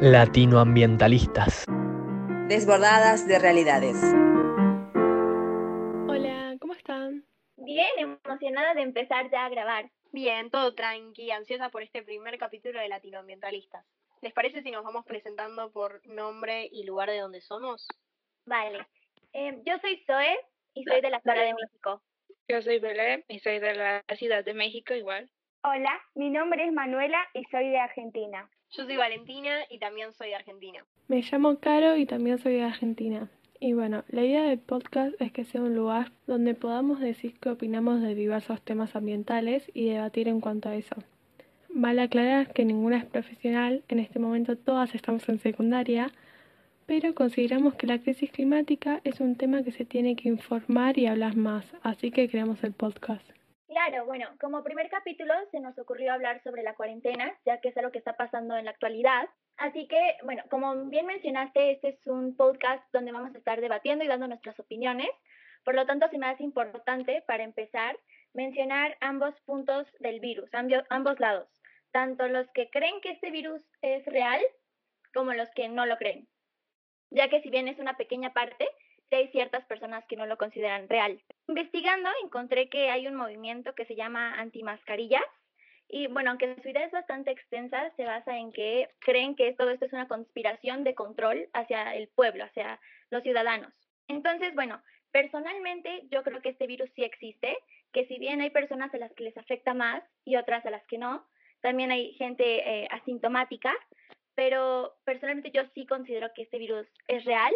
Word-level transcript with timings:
Latinoambientalistas. 0.00 1.66
Desbordadas 2.48 3.28
de 3.28 3.38
realidades. 3.38 3.94
Hola, 6.08 6.56
¿cómo 6.60 6.74
están? 6.74 7.24
Bien, 7.56 7.86
emocionada 7.98 8.74
de 8.74 8.82
empezar 8.82 9.30
ya 9.30 9.44
a 9.44 9.48
grabar. 9.48 9.88
Bien, 10.10 10.50
todo 10.50 10.74
tranqui, 10.74 11.30
ansiosa 11.30 11.68
por 11.68 11.84
este 11.84 12.02
primer 12.02 12.38
capítulo 12.38 12.80
de 12.80 12.88
Latinoambientalistas. 12.88 13.86
¿Les 14.20 14.32
parece 14.32 14.62
si 14.62 14.72
nos 14.72 14.82
vamos 14.82 15.04
presentando 15.06 15.70
por 15.70 16.04
nombre 16.08 16.68
y 16.72 16.82
lugar 16.82 17.08
de 17.08 17.20
donde 17.20 17.40
somos? 17.40 17.86
Vale. 18.46 18.84
Eh, 19.32 19.62
yo 19.64 19.78
soy 19.78 20.02
Zoe 20.08 20.36
y 20.74 20.82
soy 20.82 21.02
de 21.02 21.10
la 21.10 21.20
Ciudad 21.20 21.36
de 21.36 21.54
México. 21.54 22.02
Yo 22.48 22.60
soy 22.62 22.80
Belén 22.80 23.24
y 23.28 23.38
soy 23.38 23.60
de 23.60 23.74
la 23.74 24.02
Ciudad 24.16 24.44
de 24.44 24.54
México 24.54 24.92
igual. 24.92 25.30
Hola, 25.62 26.02
mi 26.16 26.30
nombre 26.30 26.66
es 26.66 26.72
Manuela 26.72 27.24
y 27.32 27.44
soy 27.44 27.70
de 27.70 27.78
Argentina. 27.78 28.50
Yo 28.76 28.84
soy 28.84 28.96
Valentina 28.96 29.60
y 29.70 29.78
también 29.78 30.12
soy 30.14 30.30
de 30.30 30.34
Argentina. 30.34 30.84
Me 31.06 31.22
llamo 31.22 31.60
Caro 31.60 31.96
y 31.96 32.06
también 32.06 32.38
soy 32.38 32.54
de 32.54 32.64
Argentina. 32.64 33.28
Y 33.60 33.72
bueno, 33.72 34.02
la 34.08 34.24
idea 34.24 34.42
del 34.48 34.58
podcast 34.58 35.14
es 35.20 35.30
que 35.30 35.44
sea 35.44 35.62
un 35.62 35.76
lugar 35.76 36.10
donde 36.26 36.54
podamos 36.54 36.98
decir 36.98 37.38
qué 37.38 37.50
opinamos 37.50 38.02
de 38.02 38.16
diversos 38.16 38.60
temas 38.62 38.96
ambientales 38.96 39.70
y 39.74 39.90
debatir 39.90 40.26
en 40.26 40.40
cuanto 40.40 40.70
a 40.70 40.74
eso. 40.74 40.96
Vale 41.68 42.02
aclarar 42.02 42.52
que 42.52 42.64
ninguna 42.64 42.98
es 42.98 43.04
profesional, 43.04 43.84
en 43.86 44.00
este 44.00 44.18
momento 44.18 44.56
todas 44.56 44.92
estamos 44.96 45.28
en 45.28 45.38
secundaria, 45.38 46.10
pero 46.86 47.14
consideramos 47.14 47.74
que 47.74 47.86
la 47.86 48.00
crisis 48.00 48.32
climática 48.32 49.00
es 49.04 49.20
un 49.20 49.36
tema 49.36 49.62
que 49.62 49.70
se 49.70 49.84
tiene 49.84 50.16
que 50.16 50.28
informar 50.28 50.98
y 50.98 51.06
hablar 51.06 51.36
más, 51.36 51.64
así 51.82 52.10
que 52.10 52.28
creamos 52.28 52.64
el 52.64 52.72
podcast. 52.72 53.24
Claro, 53.74 54.06
bueno, 54.06 54.28
como 54.40 54.62
primer 54.62 54.88
capítulo 54.88 55.34
se 55.50 55.58
nos 55.58 55.76
ocurrió 55.80 56.12
hablar 56.12 56.40
sobre 56.44 56.62
la 56.62 56.76
cuarentena, 56.76 57.36
ya 57.44 57.60
que 57.60 57.70
es 57.70 57.76
algo 57.76 57.90
que 57.90 57.98
está 57.98 58.16
pasando 58.16 58.56
en 58.56 58.66
la 58.66 58.70
actualidad. 58.70 59.28
Así 59.56 59.88
que, 59.88 59.98
bueno, 60.22 60.44
como 60.48 60.76
bien 60.84 61.06
mencionaste, 61.06 61.72
este 61.72 61.88
es 61.88 62.06
un 62.06 62.36
podcast 62.36 62.84
donde 62.92 63.10
vamos 63.10 63.34
a 63.34 63.38
estar 63.38 63.60
debatiendo 63.60 64.04
y 64.04 64.06
dando 64.06 64.28
nuestras 64.28 64.60
opiniones. 64.60 65.08
Por 65.64 65.74
lo 65.74 65.86
tanto, 65.86 66.08
se 66.08 66.18
me 66.18 66.28
hace 66.28 66.44
importante, 66.44 67.24
para 67.26 67.42
empezar, 67.42 67.98
mencionar 68.32 68.96
ambos 69.00 69.34
puntos 69.40 69.88
del 69.98 70.20
virus, 70.20 70.48
ambos 70.88 71.18
lados, 71.18 71.48
tanto 71.90 72.28
los 72.28 72.48
que 72.52 72.70
creen 72.70 73.00
que 73.00 73.10
este 73.10 73.32
virus 73.32 73.60
es 73.82 74.06
real 74.06 74.40
como 75.12 75.32
los 75.32 75.50
que 75.50 75.68
no 75.68 75.84
lo 75.84 75.96
creen, 75.96 76.28
ya 77.10 77.28
que 77.28 77.42
si 77.42 77.50
bien 77.50 77.66
es 77.66 77.80
una 77.80 77.96
pequeña 77.96 78.32
parte, 78.32 78.68
hay 79.10 79.28
ciertas 79.28 79.64
personas 79.66 80.04
que 80.06 80.16
no 80.16 80.26
lo 80.26 80.36
consideran 80.36 80.88
real. 80.88 81.20
Investigando 81.48 82.08
encontré 82.22 82.68
que 82.68 82.90
hay 82.90 83.06
un 83.06 83.14
movimiento 83.14 83.74
que 83.74 83.84
se 83.86 83.94
llama 83.94 84.34
antimascarillas 84.40 85.22
y 85.88 86.06
bueno, 86.08 86.30
aunque 86.30 86.56
su 86.62 86.68
idea 86.68 86.84
es 86.84 86.92
bastante 86.92 87.30
extensa, 87.30 87.90
se 87.96 88.04
basa 88.04 88.36
en 88.38 88.52
que 88.52 88.88
creen 89.00 89.36
que 89.36 89.52
todo 89.52 89.70
esto 89.70 89.84
es 89.84 89.92
una 89.92 90.08
conspiración 90.08 90.82
de 90.82 90.94
control 90.94 91.48
hacia 91.52 91.94
el 91.94 92.08
pueblo, 92.08 92.44
hacia 92.44 92.80
los 93.10 93.22
ciudadanos. 93.22 93.72
Entonces, 94.08 94.54
bueno, 94.54 94.82
personalmente 95.12 96.02
yo 96.10 96.22
creo 96.22 96.40
que 96.40 96.48
este 96.50 96.66
virus 96.66 96.90
sí 96.96 97.04
existe, 97.04 97.56
que 97.92 98.06
si 98.06 98.18
bien 98.18 98.40
hay 98.40 98.50
personas 98.50 98.92
a 98.94 98.98
las 98.98 99.12
que 99.12 99.24
les 99.24 99.36
afecta 99.36 99.74
más 99.74 100.02
y 100.24 100.36
otras 100.36 100.64
a 100.66 100.70
las 100.70 100.84
que 100.86 100.98
no, 100.98 101.24
también 101.60 101.90
hay 101.90 102.12
gente 102.14 102.44
eh, 102.44 102.88
asintomática, 102.90 103.72
pero 104.34 104.96
personalmente 105.04 105.52
yo 105.52 105.62
sí 105.74 105.86
considero 105.86 106.32
que 106.34 106.42
este 106.42 106.58
virus 106.58 106.86
es 107.08 107.24
real 107.24 107.52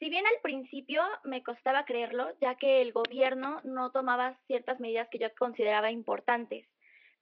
si 0.00 0.08
bien 0.08 0.26
al 0.26 0.40
principio 0.42 1.02
me 1.24 1.42
costaba 1.42 1.84
creerlo, 1.84 2.26
ya 2.40 2.54
que 2.54 2.80
el 2.80 2.92
gobierno 2.92 3.60
no 3.64 3.92
tomaba 3.92 4.36
ciertas 4.46 4.80
medidas 4.80 5.08
que 5.10 5.18
yo 5.18 5.28
consideraba 5.38 5.90
importantes. 5.90 6.66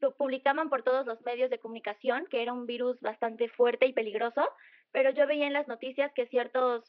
Lo 0.01 0.15
publicaban 0.17 0.71
por 0.71 0.85
todos 0.85 1.05
los 1.05 1.21
medios 1.23 1.51
de 1.51 1.59
comunicación, 1.59 2.27
que 2.31 2.41
era 2.41 2.53
un 2.53 2.67
virus 2.67 2.99
bastante 3.01 3.49
fuerte 3.49 3.87
y 3.87 3.93
peligroso, 3.93 4.49
pero 4.93 5.11
yo 5.11 5.27
veía 5.27 5.49
en 5.49 5.55
las 5.55 5.67
noticias 5.67 6.13
que 6.15 6.29
ciertas 6.29 6.85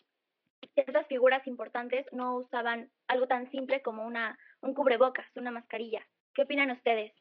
figuras 1.07 1.45
importantes 1.47 2.05
no 2.11 2.35
usaban 2.35 2.91
algo 3.07 3.25
tan 3.25 3.49
simple 3.49 3.81
como 3.81 4.05
una, 4.05 4.37
un 4.61 4.75
cubrebocas, 4.75 5.25
una 5.35 5.49
mascarilla. 5.49 6.05
¿Qué 6.35 6.43
opinan 6.43 6.69
ustedes? 6.69 7.11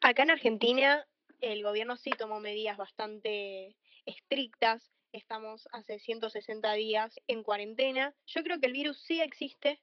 Acá 0.00 0.24
en 0.24 0.32
Argentina 0.32 1.06
el 1.40 1.62
gobierno 1.62 1.96
sí 1.96 2.10
tomó 2.10 2.40
medidas 2.40 2.76
bastante 2.76 3.76
estrictas 4.04 4.95
estamos 5.12 5.68
hace 5.72 5.98
160 5.98 6.72
días 6.74 7.20
en 7.26 7.42
cuarentena. 7.42 8.14
Yo 8.26 8.42
creo 8.42 8.60
que 8.60 8.66
el 8.66 8.72
virus 8.72 9.00
sí 9.02 9.20
existe 9.20 9.80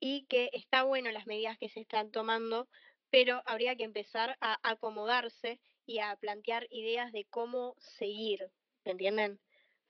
y 0.00 0.26
que 0.26 0.50
está 0.52 0.82
bueno 0.82 1.10
las 1.12 1.26
medidas 1.26 1.58
que 1.58 1.68
se 1.68 1.80
están 1.80 2.10
tomando, 2.10 2.68
pero 3.10 3.42
habría 3.46 3.76
que 3.76 3.84
empezar 3.84 4.36
a 4.40 4.58
acomodarse 4.62 5.60
y 5.86 5.98
a 5.98 6.16
plantear 6.16 6.66
ideas 6.70 7.12
de 7.12 7.24
cómo 7.26 7.76
seguir, 7.78 8.50
¿me 8.84 8.92
entienden? 8.92 9.40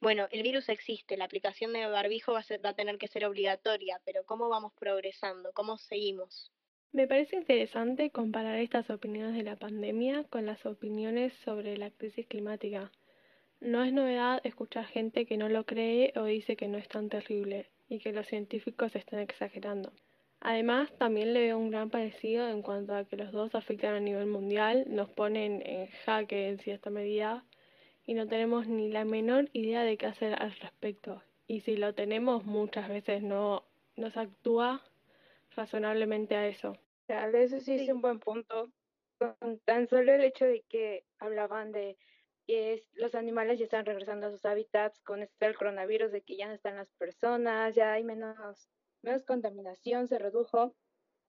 Bueno, 0.00 0.26
el 0.32 0.42
virus 0.42 0.68
existe, 0.68 1.16
la 1.16 1.26
aplicación 1.26 1.72
de 1.72 1.86
barbijo 1.86 2.32
va 2.32 2.40
a, 2.40 2.58
va 2.58 2.70
a 2.70 2.74
tener 2.74 2.98
que 2.98 3.06
ser 3.06 3.24
obligatoria, 3.24 4.00
pero 4.04 4.24
¿cómo 4.24 4.48
vamos 4.48 4.72
progresando? 4.74 5.52
¿Cómo 5.52 5.78
seguimos? 5.78 6.50
Me 6.90 7.06
parece 7.06 7.36
interesante 7.36 8.10
comparar 8.10 8.58
estas 8.58 8.90
opiniones 8.90 9.34
de 9.34 9.44
la 9.44 9.56
pandemia 9.56 10.24
con 10.24 10.44
las 10.44 10.66
opiniones 10.66 11.32
sobre 11.44 11.78
la 11.78 11.90
crisis 11.90 12.26
climática. 12.26 12.90
No 13.64 13.84
es 13.84 13.92
novedad 13.92 14.40
escuchar 14.42 14.86
gente 14.86 15.24
que 15.24 15.36
no 15.36 15.48
lo 15.48 15.64
cree 15.64 16.12
o 16.16 16.24
dice 16.24 16.56
que 16.56 16.66
no 16.66 16.78
es 16.78 16.88
tan 16.88 17.08
terrible 17.08 17.70
y 17.88 18.00
que 18.00 18.12
los 18.12 18.26
científicos 18.26 18.96
están 18.96 19.20
exagerando. 19.20 19.92
Además, 20.40 20.92
también 20.98 21.32
le 21.32 21.42
veo 21.42 21.58
un 21.58 21.70
gran 21.70 21.88
parecido 21.88 22.48
en 22.48 22.62
cuanto 22.62 22.92
a 22.92 23.04
que 23.04 23.16
los 23.16 23.30
dos 23.30 23.54
afectan 23.54 23.94
a 23.94 24.00
nivel 24.00 24.26
mundial, 24.26 24.86
nos 24.88 25.08
ponen 25.10 25.62
en 25.64 25.86
jaque 26.04 26.48
en 26.48 26.58
cierta 26.58 26.90
medida 26.90 27.44
y 28.04 28.14
no 28.14 28.26
tenemos 28.26 28.66
ni 28.66 28.88
la 28.88 29.04
menor 29.04 29.48
idea 29.52 29.84
de 29.84 29.96
qué 29.96 30.06
hacer 30.06 30.34
al 30.42 30.50
respecto. 30.56 31.22
Y 31.46 31.60
si 31.60 31.76
lo 31.76 31.94
tenemos, 31.94 32.44
muchas 32.44 32.88
veces 32.88 33.22
no 33.22 33.62
nos 33.94 34.16
actúa 34.16 34.82
razonablemente 35.54 36.34
a 36.34 36.48
eso. 36.48 36.76
Eso 37.06 37.60
sí 37.60 37.74
es 37.74 37.88
un 37.90 38.00
buen 38.00 38.18
punto. 38.18 38.70
Con 39.18 39.60
tan 39.60 39.86
solo 39.86 40.12
el 40.12 40.24
hecho 40.24 40.46
de 40.46 40.64
que 40.68 41.04
hablaban 41.20 41.70
de 41.70 41.96
es, 42.46 42.82
los 42.94 43.14
animales 43.14 43.58
ya 43.58 43.64
están 43.64 43.86
regresando 43.86 44.26
a 44.26 44.30
sus 44.30 44.44
hábitats 44.44 45.00
con 45.00 45.22
este 45.22 45.46
el 45.46 45.56
coronavirus, 45.56 46.12
de 46.12 46.22
que 46.22 46.36
ya 46.36 46.48
no 46.48 46.54
están 46.54 46.76
las 46.76 46.90
personas, 46.94 47.74
ya 47.74 47.92
hay 47.92 48.04
menos, 48.04 48.68
menos 49.02 49.24
contaminación, 49.24 50.08
se 50.08 50.18
redujo, 50.18 50.74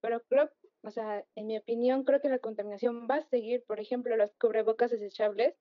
pero 0.01 0.21
creo, 0.23 0.49
o 0.81 0.91
sea, 0.91 1.25
en 1.35 1.47
mi 1.47 1.57
opinión, 1.57 2.03
creo 2.03 2.19
que 2.21 2.29
la 2.29 2.39
contaminación 2.39 3.07
va 3.09 3.15
a 3.15 3.23
seguir, 3.23 3.63
por 3.65 3.79
ejemplo, 3.79 4.15
los 4.17 4.33
cubrebocas 4.35 4.91
desechables, 4.91 5.55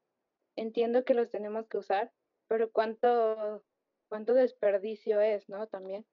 entiendo 0.57 1.05
que 1.05 1.15
los 1.15 1.31
tenemos 1.31 1.69
que 1.69 1.79
usar, 1.79 2.13
pero 2.49 2.71
cuánto, 2.71 3.63
cuánto 4.09 4.35
desperdicio 4.35 5.21
es, 5.21 5.49
¿no? 5.49 5.67
También. 5.69 6.05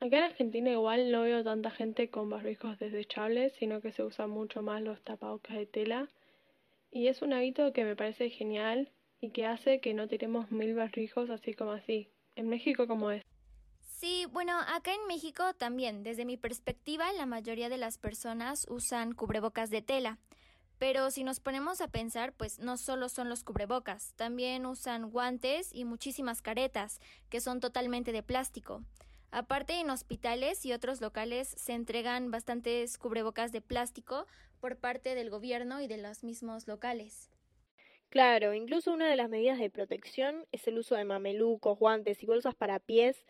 Acá 0.00 0.18
en 0.18 0.24
Argentina 0.24 0.70
igual 0.70 1.10
no 1.10 1.22
veo 1.22 1.42
tanta 1.42 1.70
gente 1.70 2.08
con 2.08 2.30
barbijos 2.30 2.78
desechables, 2.78 3.54
sino 3.54 3.80
que 3.80 3.90
se 3.90 4.04
usan 4.04 4.30
mucho 4.30 4.62
más 4.62 4.80
los 4.80 5.02
tapabocas 5.02 5.56
de 5.56 5.66
tela 5.66 6.08
y 6.90 7.08
es 7.08 7.22
un 7.22 7.32
hábito 7.32 7.72
que 7.72 7.84
me 7.84 7.96
parece 7.96 8.30
genial 8.30 8.92
y 9.20 9.30
que 9.30 9.46
hace 9.46 9.80
que 9.80 9.94
no 9.94 10.08
tiremos 10.08 10.50
mil 10.50 10.74
barrijos 10.74 11.30
así 11.30 11.54
como 11.54 11.72
así. 11.72 12.12
En 12.36 12.48
México 12.48 12.86
como 12.86 13.10
es. 13.10 13.22
Sí, 13.80 14.26
bueno, 14.30 14.56
acá 14.60 14.94
en 14.94 15.06
México 15.08 15.54
también, 15.54 16.04
desde 16.04 16.24
mi 16.24 16.36
perspectiva, 16.36 17.12
la 17.12 17.26
mayoría 17.26 17.68
de 17.68 17.78
las 17.78 17.98
personas 17.98 18.64
usan 18.70 19.12
cubrebocas 19.12 19.70
de 19.70 19.82
tela. 19.82 20.18
Pero 20.78 21.10
si 21.10 21.24
nos 21.24 21.40
ponemos 21.40 21.80
a 21.80 21.88
pensar, 21.88 22.32
pues 22.32 22.60
no 22.60 22.76
solo 22.76 23.08
son 23.08 23.28
los 23.28 23.42
cubrebocas, 23.42 24.14
también 24.14 24.66
usan 24.66 25.10
guantes 25.10 25.74
y 25.74 25.84
muchísimas 25.84 26.40
caretas, 26.42 27.00
que 27.28 27.40
son 27.40 27.58
totalmente 27.58 28.12
de 28.12 28.22
plástico. 28.22 28.84
Aparte, 29.30 29.80
en 29.80 29.90
hospitales 29.90 30.64
y 30.64 30.72
otros 30.72 31.00
locales 31.00 31.48
se 31.48 31.72
entregan 31.72 32.30
bastantes 32.30 32.96
cubrebocas 32.96 33.50
de 33.50 33.60
plástico 33.60 34.26
por 34.58 34.78
parte 34.78 35.14
del 35.14 35.30
gobierno 35.30 35.80
y 35.80 35.86
de 35.86 35.98
los 35.98 36.24
mismos 36.24 36.66
locales. 36.66 37.30
Claro, 38.10 38.54
incluso 38.54 38.92
una 38.92 39.08
de 39.08 39.16
las 39.16 39.28
medidas 39.28 39.58
de 39.58 39.70
protección 39.70 40.46
es 40.52 40.66
el 40.66 40.78
uso 40.78 40.94
de 40.94 41.04
mamelucos, 41.04 41.78
guantes 41.78 42.22
y 42.22 42.26
bolsas 42.26 42.54
para 42.54 42.78
pies 42.80 43.26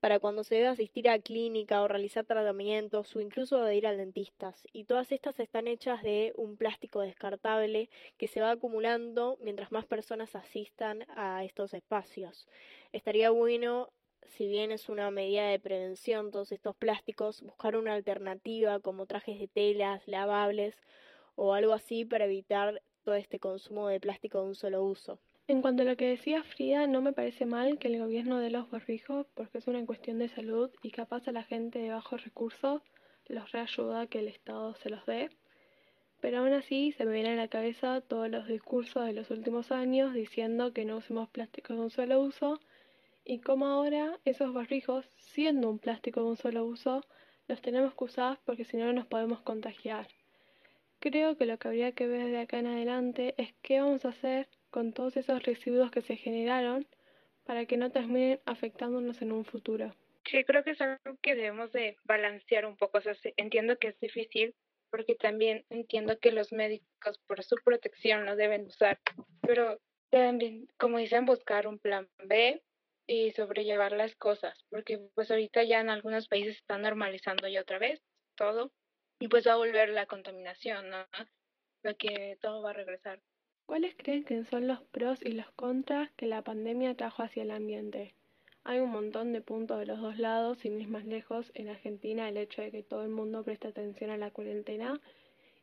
para 0.00 0.18
cuando 0.20 0.44
se 0.44 0.56
debe 0.56 0.68
asistir 0.68 1.08
a 1.10 1.18
clínica 1.20 1.82
o 1.82 1.88
realizar 1.88 2.24
tratamientos 2.26 3.14
o 3.16 3.20
incluso 3.20 3.62
de 3.64 3.76
ir 3.76 3.86
al 3.86 3.98
dentista. 3.98 4.54
Y 4.72 4.84
todas 4.84 5.12
estas 5.12 5.40
están 5.40 5.68
hechas 5.68 6.02
de 6.02 6.32
un 6.36 6.56
plástico 6.56 7.00
descartable 7.00 7.90
que 8.18 8.28
se 8.28 8.40
va 8.40 8.52
acumulando 8.52 9.38
mientras 9.42 9.72
más 9.72 9.86
personas 9.86 10.34
asistan 10.36 11.04
a 11.16 11.44
estos 11.44 11.74
espacios. 11.74 12.48
Estaría 12.92 13.30
bueno 13.30 13.90
si 14.26 14.48
bien 14.48 14.72
es 14.72 14.88
una 14.88 15.10
medida 15.10 15.48
de 15.48 15.58
prevención 15.58 16.30
todos 16.30 16.52
estos 16.52 16.76
plásticos, 16.76 17.42
buscar 17.42 17.76
una 17.76 17.94
alternativa 17.94 18.80
como 18.80 19.06
trajes 19.06 19.38
de 19.38 19.48
telas, 19.48 20.06
lavables 20.06 20.76
o 21.34 21.54
algo 21.54 21.72
así 21.72 22.04
para 22.04 22.26
evitar 22.26 22.82
todo 23.02 23.14
este 23.14 23.38
consumo 23.38 23.88
de 23.88 24.00
plástico 24.00 24.40
de 24.40 24.48
un 24.48 24.54
solo 24.54 24.84
uso. 24.84 25.18
En 25.48 25.62
cuanto 25.62 25.82
a 25.82 25.86
lo 25.86 25.96
que 25.96 26.06
decía 26.06 26.44
Frida, 26.44 26.86
no 26.86 27.02
me 27.02 27.12
parece 27.12 27.44
mal 27.44 27.78
que 27.78 27.88
el 27.88 27.98
gobierno 27.98 28.38
dé 28.38 28.50
los 28.50 28.70
barbijos 28.70 29.26
porque 29.34 29.58
es 29.58 29.66
una 29.66 29.84
cuestión 29.84 30.18
de 30.18 30.28
salud 30.28 30.70
y 30.82 30.90
capaz 30.90 31.26
a 31.26 31.32
la 31.32 31.42
gente 31.42 31.80
de 31.80 31.90
bajos 31.90 32.24
recursos 32.24 32.82
los 33.26 33.50
reayuda 33.52 34.06
que 34.06 34.20
el 34.20 34.28
Estado 34.28 34.74
se 34.74 34.90
los 34.90 35.04
dé. 35.06 35.30
Pero 36.20 36.38
aún 36.38 36.52
así 36.52 36.92
se 36.92 37.04
me 37.04 37.12
viene 37.12 37.30
a 37.30 37.36
la 37.36 37.48
cabeza 37.48 38.00
todos 38.00 38.28
los 38.28 38.46
discursos 38.46 39.06
de 39.06 39.12
los 39.12 39.30
últimos 39.30 39.72
años 39.72 40.12
diciendo 40.12 40.72
que 40.72 40.84
no 40.84 40.98
usemos 40.98 41.28
plásticos 41.30 41.76
de 41.76 41.82
un 41.82 41.90
solo 41.90 42.20
uso 42.20 42.60
y 43.24 43.40
como 43.40 43.66
ahora 43.66 44.18
esos 44.24 44.52
barrijos, 44.52 45.06
siendo 45.16 45.68
un 45.70 45.78
plástico 45.78 46.20
de 46.20 46.26
un 46.26 46.36
solo 46.36 46.64
uso, 46.64 47.04
los 47.48 47.60
tenemos 47.60 47.94
que 47.94 48.04
usar 48.04 48.38
porque 48.44 48.64
si 48.64 48.76
no 48.76 48.92
nos 48.92 49.06
podemos 49.06 49.40
contagiar. 49.40 50.08
Creo 51.00 51.36
que 51.36 51.46
lo 51.46 51.58
que 51.58 51.68
habría 51.68 51.92
que 51.92 52.06
ver 52.06 52.26
de 52.26 52.38
acá 52.38 52.58
en 52.58 52.66
adelante 52.66 53.34
es 53.38 53.54
qué 53.62 53.80
vamos 53.80 54.04
a 54.04 54.10
hacer 54.10 54.48
con 54.70 54.92
todos 54.92 55.16
esos 55.16 55.42
residuos 55.42 55.90
que 55.90 56.02
se 56.02 56.16
generaron 56.16 56.86
para 57.44 57.66
que 57.66 57.76
no 57.76 57.90
terminen 57.90 58.40
afectándonos 58.44 59.22
en 59.22 59.32
un 59.32 59.44
futuro. 59.44 59.94
Sí, 60.26 60.44
creo 60.44 60.62
que 60.62 60.72
es 60.72 60.80
algo 60.80 60.98
que 61.22 61.34
debemos 61.34 61.72
de 61.72 61.96
balancear 62.04 62.66
un 62.66 62.76
poco. 62.76 62.98
O 62.98 63.00
sea, 63.00 63.14
entiendo 63.36 63.78
que 63.78 63.88
es 63.88 63.98
difícil 63.98 64.54
porque 64.90 65.14
también 65.14 65.64
entiendo 65.70 66.18
que 66.18 66.32
los 66.32 66.52
médicos 66.52 67.18
por 67.26 67.42
su 67.42 67.56
protección 67.64 68.26
lo 68.26 68.36
deben 68.36 68.66
usar, 68.66 68.98
pero 69.40 69.80
también, 70.10 70.68
como 70.78 70.98
dicen, 70.98 71.24
buscar 71.24 71.66
un 71.66 71.78
plan 71.78 72.08
B 72.24 72.60
y 73.12 73.32
sobrellevar 73.32 73.90
las 73.90 74.14
cosas, 74.14 74.64
porque 74.70 75.00
pues 75.16 75.32
ahorita 75.32 75.64
ya 75.64 75.80
en 75.80 75.90
algunos 75.90 76.28
países 76.28 76.58
están 76.58 76.82
normalizando 76.82 77.48
ya 77.48 77.62
otra 77.62 77.80
vez 77.80 78.00
todo 78.36 78.70
y 79.18 79.26
pues 79.26 79.44
va 79.48 79.54
a 79.54 79.56
volver 79.56 79.88
la 79.88 80.06
contaminación, 80.06 80.90
¿no? 80.90 81.04
Lo 81.82 81.96
que 81.96 82.38
todo 82.40 82.62
va 82.62 82.70
a 82.70 82.74
regresar. 82.74 83.20
¿Cuáles 83.66 83.96
creen 83.96 84.22
que 84.22 84.44
son 84.44 84.68
los 84.68 84.80
pros 84.92 85.18
y 85.24 85.32
los 85.32 85.50
contras 85.52 86.12
que 86.12 86.26
la 86.26 86.42
pandemia 86.42 86.96
trajo 86.96 87.24
hacia 87.24 87.42
el 87.42 87.50
ambiente? 87.50 88.14
Hay 88.62 88.78
un 88.78 88.90
montón 88.90 89.32
de 89.32 89.40
puntos 89.40 89.80
de 89.80 89.86
los 89.86 90.00
dos 90.00 90.16
lados, 90.18 90.58
sin 90.58 90.80
ir 90.80 90.86
más 90.86 91.04
lejos, 91.04 91.50
en 91.54 91.68
Argentina 91.68 92.28
el 92.28 92.36
hecho 92.36 92.62
de 92.62 92.70
que 92.70 92.84
todo 92.84 93.02
el 93.02 93.08
mundo 93.08 93.42
preste 93.42 93.66
atención 93.66 94.10
a 94.10 94.18
la 94.18 94.30
cuarentena 94.30 95.00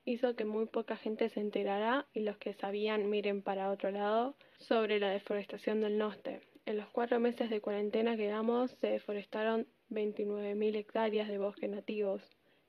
hizo 0.04 0.36
que 0.36 0.44
muy 0.44 0.66
poca 0.66 0.98
gente 0.98 1.30
se 1.30 1.40
enterara 1.40 2.08
y 2.14 2.22
los 2.22 2.38
que 2.38 2.54
sabían 2.54 3.10
miren 3.10 3.42
para 3.42 3.72
otro 3.72 3.92
lado 3.92 4.36
sobre 4.60 5.00
la 5.00 5.12
deforestación 5.12 5.80
del 5.80 5.98
norte. 5.98 6.42
En 6.68 6.76
los 6.76 6.90
cuatro 6.90 7.18
meses 7.22 7.50
de 7.50 7.62
cuarentena 7.62 8.18
que 8.18 8.28
damos 8.28 8.72
se 8.72 8.88
deforestaron 8.88 9.68
29.000 9.90 10.76
hectáreas 10.76 11.30
de 11.30 11.38
bosques 11.38 11.70
nativos, 11.70 12.22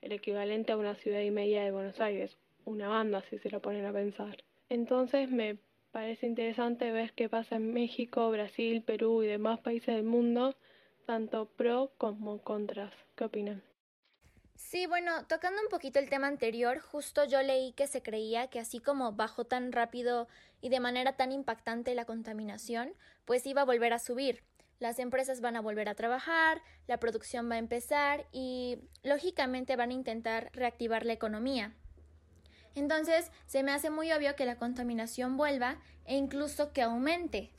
el 0.03 0.13
equivalente 0.13 0.71
a 0.71 0.77
una 0.77 0.95
ciudad 0.95 1.21
y 1.21 1.33
media 1.33 1.65
de 1.65 1.73
Buenos 1.73 2.01
Aires, 2.01 2.39
una 2.65 2.87
banda 2.87 3.23
si 3.23 3.39
se 3.39 3.51
lo 3.51 3.61
ponen 3.61 3.85
a 3.87 3.93
pensar. 3.93 4.45
Entonces 4.69 5.33
me 5.33 5.59
parece 5.91 6.29
interesante 6.29 6.93
ver 6.93 7.13
qué 7.15 7.29
pasa 7.29 7.57
en 7.57 7.73
México, 7.73 8.31
Brasil, 8.31 8.85
Perú 8.85 9.25
y 9.25 9.27
demás 9.27 9.59
países 9.59 9.97
del 9.97 10.05
mundo, 10.05 10.55
tanto 11.05 11.47
pro 11.47 11.91
como 11.99 12.41
contras. 12.45 12.95
¿Qué 13.17 13.25
opinan? 13.25 13.68
Sí, 14.59 14.87
bueno, 14.87 15.25
tocando 15.29 15.63
un 15.63 15.69
poquito 15.69 16.01
el 16.01 16.11
tema 16.11 16.27
anterior, 16.27 16.81
justo 16.81 17.25
yo 17.25 17.41
leí 17.43 17.73
que 17.73 17.87
se 17.87 18.03
creía 18.03 18.49
que 18.49 18.59
así 18.59 18.81
como 18.81 19.13
bajó 19.13 19.45
tan 19.45 19.71
rápido 19.71 20.27
y 20.61 20.69
de 20.69 20.81
manera 20.81 21.17
tan 21.17 21.31
impactante 21.31 21.95
la 21.95 22.05
contaminación, 22.05 22.93
pues 23.25 23.47
iba 23.47 23.63
a 23.63 23.65
volver 23.65 23.93
a 23.93 24.01
subir. 24.01 24.43
Las 24.81 24.99
empresas 24.99 25.41
van 25.41 25.55
a 25.55 25.61
volver 25.61 25.89
a 25.89 25.95
trabajar, 25.95 26.61
la 26.89 26.99
producción 26.99 27.49
va 27.49 27.55
a 27.55 27.59
empezar 27.59 28.27
y 28.33 28.81
lógicamente 29.05 29.77
van 29.77 29.91
a 29.91 29.95
intentar 29.95 30.51
reactivar 30.53 31.07
la 31.07 31.13
economía. 31.13 31.73
Entonces, 32.75 33.31
se 33.47 33.63
me 33.63 33.71
hace 33.71 33.91
muy 33.91 34.13
obvio 34.13 34.35
que 34.35 34.45
la 34.45 34.57
contaminación 34.57 35.37
vuelva 35.37 35.79
e 36.05 36.17
incluso 36.17 36.73
que 36.73 36.83
aumente. 36.83 37.53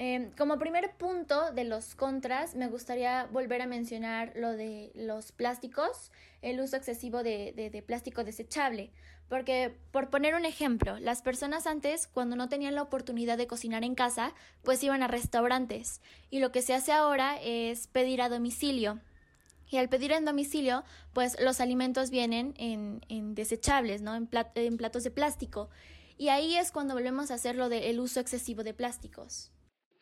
Em, 0.00 0.30
como 0.38 0.60
primer 0.60 0.94
punto 0.96 1.50
de 1.50 1.64
los 1.64 1.96
contras, 1.96 2.54
me 2.54 2.68
gustaría 2.68 3.26
volver 3.32 3.62
a 3.62 3.66
mencionar 3.66 4.32
lo 4.36 4.52
de 4.52 4.92
los 4.94 5.32
plásticos, 5.32 6.12
el 6.40 6.60
uso 6.60 6.76
excesivo 6.76 7.24
de, 7.24 7.52
de, 7.52 7.82
plástico 7.82 8.22
desechable. 8.22 8.92
Porque, 9.28 9.76
por 9.90 10.08
poner 10.08 10.36
un 10.36 10.44
ejemplo, 10.44 11.00
las 11.00 11.20
personas 11.22 11.66
antes, 11.66 12.06
cuando 12.06 12.36
no 12.36 12.48
tenían 12.48 12.76
la 12.76 12.82
oportunidad 12.82 13.36
de 13.36 13.48
cocinar 13.48 13.82
en 13.82 13.96
casa, 13.96 14.34
pues 14.62 14.84
iban 14.84 15.02
a 15.02 15.08
restaurantes. 15.08 16.00
Y 16.30 16.38
lo 16.38 16.52
que 16.52 16.62
se 16.62 16.74
hace 16.74 16.92
ahora 16.92 17.36
es 17.42 17.88
pedir 17.88 18.22
a 18.22 18.28
domicilio. 18.28 19.00
Y 19.68 19.78
al 19.78 19.88
pedir 19.88 20.12
en 20.12 20.24
domicilio, 20.24 20.84
pues 21.12 21.36
los 21.40 21.60
alimentos 21.60 22.10
vienen 22.10 22.54
en, 22.56 23.34
desechables, 23.34 24.00
¿no? 24.00 24.14
En, 24.14 24.28
en, 24.54 24.76
platos 24.76 25.02
de 25.02 25.10
plástico. 25.10 25.70
Y 26.16 26.28
ahí 26.28 26.54
es 26.54 26.70
cuando 26.70 26.94
volvemos 26.94 27.32
a 27.32 27.34
hacer 27.34 27.56
lo 27.56 27.68
del 27.68 27.98
uso 27.98 28.20
excesivo 28.20 28.62
de 28.62 28.74
plásticos. 28.74 29.50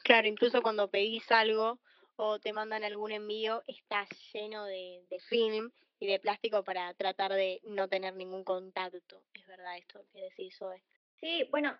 Claro, 0.06 0.28
incluso 0.28 0.62
cuando 0.62 0.88
pedís 0.88 1.32
algo 1.32 1.80
o 2.14 2.38
te 2.38 2.52
mandan 2.52 2.84
algún 2.84 3.10
envío, 3.10 3.64
está 3.66 4.06
lleno 4.32 4.64
de, 4.64 5.04
de 5.10 5.18
film 5.18 5.72
y 5.98 6.06
de 6.06 6.20
plástico 6.20 6.62
para 6.62 6.94
tratar 6.94 7.32
de 7.32 7.60
no 7.64 7.88
tener 7.88 8.14
ningún 8.14 8.44
contacto. 8.44 9.20
Es 9.34 9.44
verdad 9.48 9.76
esto 9.76 10.04
que 10.12 10.22
decís, 10.22 10.56
Zoe. 10.56 10.80
Sí, 11.18 11.48
bueno, 11.50 11.76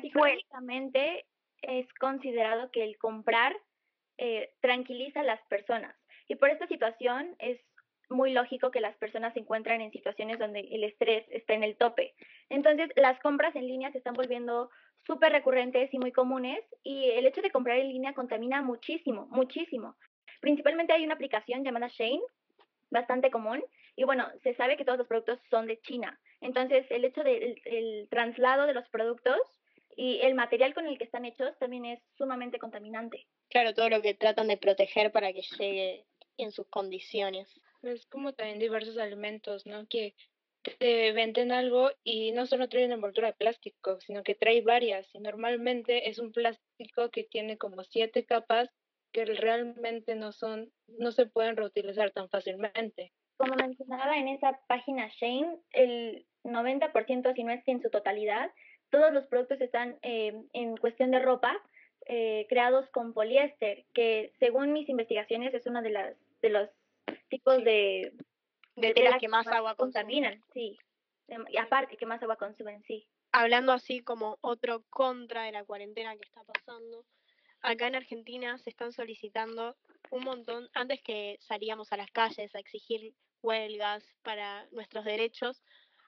psicológicamente 0.00 1.24
es 1.62 1.86
considerado 2.00 2.68
que 2.72 2.82
el 2.82 2.98
comprar 2.98 3.56
eh, 4.16 4.52
tranquiliza 4.60 5.20
a 5.20 5.22
las 5.22 5.40
personas. 5.46 5.94
Y 6.26 6.34
por 6.34 6.50
esta 6.50 6.66
situación 6.66 7.36
es 7.38 7.60
muy 8.10 8.32
lógico 8.32 8.72
que 8.72 8.80
las 8.80 8.96
personas 8.96 9.34
se 9.34 9.40
encuentran 9.40 9.80
en 9.82 9.92
situaciones 9.92 10.40
donde 10.40 10.60
el 10.60 10.82
estrés 10.82 11.24
está 11.30 11.54
en 11.54 11.62
el 11.62 11.76
tope. 11.76 12.16
Entonces, 12.48 12.90
las 12.96 13.20
compras 13.20 13.54
en 13.54 13.68
línea 13.68 13.92
se 13.92 13.98
están 13.98 14.14
volviendo 14.14 14.68
súper 15.08 15.32
recurrentes 15.32 15.92
y 15.92 15.98
muy 15.98 16.12
comunes 16.12 16.60
y 16.84 17.10
el 17.10 17.26
hecho 17.26 17.40
de 17.40 17.50
comprar 17.50 17.78
en 17.78 17.88
línea 17.88 18.12
contamina 18.12 18.62
muchísimo, 18.62 19.26
muchísimo. 19.30 19.96
Principalmente 20.40 20.92
hay 20.92 21.04
una 21.04 21.14
aplicación 21.14 21.64
llamada 21.64 21.88
Shane, 21.88 22.20
bastante 22.90 23.30
común, 23.30 23.64
y 23.96 24.04
bueno, 24.04 24.28
se 24.44 24.54
sabe 24.54 24.76
que 24.76 24.84
todos 24.84 24.98
los 24.98 25.08
productos 25.08 25.40
son 25.50 25.66
de 25.66 25.80
China. 25.80 26.20
Entonces, 26.40 26.86
el 26.90 27.04
hecho 27.04 27.24
del 27.24 27.60
el 27.64 28.06
traslado 28.08 28.66
de 28.66 28.74
los 28.74 28.88
productos 28.90 29.40
y 29.96 30.20
el 30.20 30.34
material 30.34 30.74
con 30.74 30.86
el 30.86 30.98
que 30.98 31.04
están 31.04 31.24
hechos 31.24 31.58
también 31.58 31.84
es 31.86 32.00
sumamente 32.16 32.58
contaminante. 32.58 33.26
Claro, 33.48 33.74
todo 33.74 33.88
lo 33.88 34.00
que 34.00 34.14
tratan 34.14 34.46
de 34.46 34.56
proteger 34.56 35.10
para 35.10 35.32
que 35.32 35.42
llegue 35.42 36.04
en 36.36 36.52
sus 36.52 36.68
condiciones. 36.68 37.60
Es 37.82 38.06
como 38.06 38.32
también 38.32 38.60
diversos 38.60 38.98
alimentos, 38.98 39.66
¿no? 39.66 39.88
Que 39.88 40.14
te 40.62 41.12
venden 41.12 41.52
algo 41.52 41.90
y 42.04 42.32
no 42.32 42.46
solo 42.46 42.68
trae 42.68 42.84
una 42.86 42.94
envoltura 42.94 43.28
de 43.28 43.36
plástico, 43.36 44.00
sino 44.00 44.22
que 44.22 44.34
trae 44.34 44.62
varias. 44.62 45.06
Y 45.14 45.20
normalmente 45.20 46.08
es 46.08 46.18
un 46.18 46.32
plástico 46.32 47.10
que 47.10 47.24
tiene 47.24 47.58
como 47.58 47.84
siete 47.84 48.24
capas 48.24 48.70
que 49.12 49.24
realmente 49.24 50.14
no 50.14 50.32
son, 50.32 50.70
no 50.86 51.12
se 51.12 51.26
pueden 51.26 51.56
reutilizar 51.56 52.10
tan 52.10 52.28
fácilmente. 52.28 53.12
Como 53.36 53.54
mencionaba 53.54 54.18
en 54.18 54.28
esa 54.28 54.60
página 54.66 55.08
Shane, 55.20 55.58
el 55.72 56.26
90%, 56.44 57.34
si 57.34 57.44
no 57.44 57.52
es 57.52 57.64
que 57.64 57.72
en 57.72 57.82
su 57.82 57.88
totalidad, 57.88 58.50
todos 58.90 59.12
los 59.12 59.26
productos 59.26 59.60
están 59.60 59.96
eh, 60.02 60.34
en 60.52 60.76
cuestión 60.76 61.10
de 61.10 61.20
ropa 61.20 61.56
eh, 62.06 62.46
creados 62.48 62.88
con 62.90 63.12
poliéster, 63.12 63.84
que 63.94 64.32
según 64.38 64.72
mis 64.72 64.88
investigaciones 64.88 65.54
es 65.54 65.66
uno 65.66 65.82
de, 65.82 65.90
las, 65.90 66.16
de 66.42 66.50
los 66.50 66.68
tipos 67.28 67.62
de, 67.64 68.12
de, 68.80 68.94
telas 68.94 69.18
que 69.20 69.28
más 69.28 69.46
agua 69.46 69.74
contaminan. 69.74 70.42
Sí, 70.52 70.78
y 71.50 71.56
aparte 71.56 71.96
que 71.96 72.06
más 72.06 72.22
agua 72.22 72.36
consumen, 72.36 72.82
sí. 72.84 73.06
Hablando 73.32 73.72
así 73.72 74.00
como 74.00 74.38
otro 74.40 74.84
contra 74.88 75.42
de 75.42 75.52
la 75.52 75.64
cuarentena 75.64 76.16
que 76.16 76.26
está 76.26 76.42
pasando, 76.44 77.04
acá 77.60 77.86
en 77.86 77.96
Argentina 77.96 78.56
se 78.58 78.70
están 78.70 78.92
solicitando 78.92 79.76
un 80.10 80.24
montón, 80.24 80.68
antes 80.72 81.02
que 81.02 81.36
salíamos 81.40 81.92
a 81.92 81.98
las 81.98 82.10
calles 82.10 82.54
a 82.54 82.58
exigir 82.58 83.14
huelgas 83.42 84.04
para 84.22 84.66
nuestros 84.70 85.04
derechos, 85.04 85.62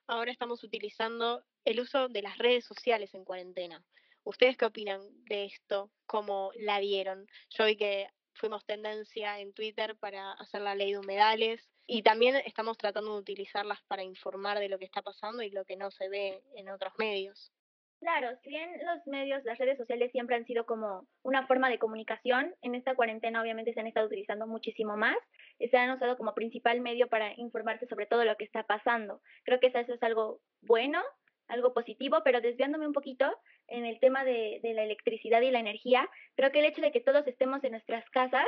ahora 0.07 0.33
estamos 0.33 0.65
utilizando 0.65 1.45
el 1.65 1.81
uso 1.81 2.09
de 2.09 2.23
las 2.23 2.39
redes 2.39 2.65
sociales 2.65 3.15
en 3.15 3.25
cuarentena. 3.25 3.85
¿Ustedes 4.25 4.57
qué 4.57 4.65
opinan 4.65 5.01
de 5.27 5.47
esto? 5.47 5.91
¿Cómo 6.07 6.51
la 6.57 6.81
vieron? 6.81 7.27
Yo 7.51 7.67
vi 7.67 7.77
que 7.77 8.09
fuimos 8.35 8.65
tendencia 8.65 9.39
en 9.39 9.53
Twitter 9.53 9.97
para 9.97 10.33
hacer 10.33 10.63
la 10.63 10.75
ley 10.75 10.93
de 10.93 10.99
humedales 10.99 11.69
y 11.93 12.03
también 12.03 12.37
estamos 12.47 12.79
tratando 12.79 13.15
de 13.15 13.21
utilizarlas 13.21 13.81
para 13.89 14.05
informar 14.05 14.61
de 14.61 14.69
lo 14.69 14.79
que 14.79 14.85
está 14.85 15.03
pasando 15.03 15.43
y 15.43 15.51
lo 15.51 15.65
que 15.65 15.77
no 15.77 15.91
se 15.91 16.09
ve 16.09 16.41
en 16.55 16.69
otros 16.69 16.93
medios. 16.99 17.53
Claro, 17.99 18.29
si 18.45 18.49
bien 18.49 18.71
los 18.87 19.05
medios, 19.09 19.45
las 19.45 19.59
redes 19.59 19.77
sociales 19.77 20.13
siempre 20.13 20.37
han 20.37 20.47
sido 20.47 20.65
como 20.67 21.09
una 21.23 21.49
forma 21.49 21.69
de 21.69 21.81
comunicación, 21.81 22.55
en 22.63 22.77
esta 22.77 22.95
cuarentena 22.95 23.43
obviamente 23.43 23.75
se 23.75 23.81
han 23.81 23.89
estado 23.89 24.07
utilizando 24.07 24.47
muchísimo 24.47 24.97
más 24.97 25.17
y 25.59 25.69
se 25.69 25.77
han 25.79 25.91
usado 25.91 26.17
como 26.17 26.33
principal 26.33 26.81
medio 26.81 27.09
para 27.09 27.35
informarse 27.37 27.89
sobre 27.89 28.07
todo 28.07 28.25
lo 28.25 28.37
que 28.37 28.45
está 28.45 28.63
pasando. 28.63 29.21
Creo 29.43 29.59
que 29.59 29.67
eso 29.67 29.81
es 29.93 30.03
algo 30.05 30.41
bueno, 30.63 31.03
algo 31.49 31.75
positivo, 31.75 32.19
pero 32.25 32.41
desviándome 32.41 32.87
un 32.87 32.93
poquito 32.93 33.27
en 33.67 33.85
el 33.85 33.99
tema 33.99 34.25
de, 34.25 34.61
de 34.63 34.75
la 34.75 34.85
electricidad 34.85 35.41
y 35.41 35.51
la 35.51 35.59
energía, 35.59 36.09
creo 36.37 36.53
que 36.53 36.61
el 36.61 36.67
hecho 36.67 36.83
de 36.83 36.93
que 36.93 37.01
todos 37.01 37.27
estemos 37.27 37.65
en 37.65 37.73
nuestras 37.73 38.09
casas 38.11 38.47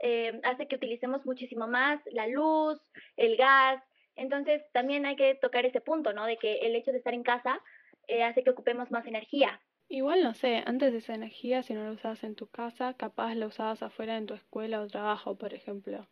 eh, 0.00 0.40
hace 0.44 0.66
que 0.66 0.76
utilicemos 0.76 1.24
muchísimo 1.24 1.66
más 1.66 2.00
la 2.12 2.26
luz, 2.26 2.80
el 3.16 3.36
gas, 3.36 3.82
entonces 4.16 4.62
también 4.72 5.06
hay 5.06 5.16
que 5.16 5.34
tocar 5.34 5.66
ese 5.66 5.80
punto, 5.80 6.12
¿no? 6.12 6.26
De 6.26 6.36
que 6.36 6.58
el 6.58 6.76
hecho 6.76 6.92
de 6.92 6.98
estar 6.98 7.14
en 7.14 7.22
casa 7.22 7.60
eh, 8.06 8.22
hace 8.22 8.44
que 8.44 8.50
ocupemos 8.50 8.90
más 8.90 9.06
energía. 9.06 9.60
Igual 9.88 10.22
no 10.22 10.34
sé, 10.34 10.62
antes 10.66 10.94
esa 10.94 11.14
energía, 11.14 11.62
si 11.62 11.74
no 11.74 11.84
la 11.84 11.92
usabas 11.92 12.24
en 12.24 12.34
tu 12.34 12.46
casa, 12.46 12.94
capaz 12.94 13.34
la 13.34 13.46
usabas 13.46 13.82
afuera 13.82 14.16
en 14.16 14.26
tu 14.26 14.34
escuela 14.34 14.80
o 14.80 14.86
trabajo, 14.86 15.36
por 15.36 15.52
ejemplo. 15.52 16.08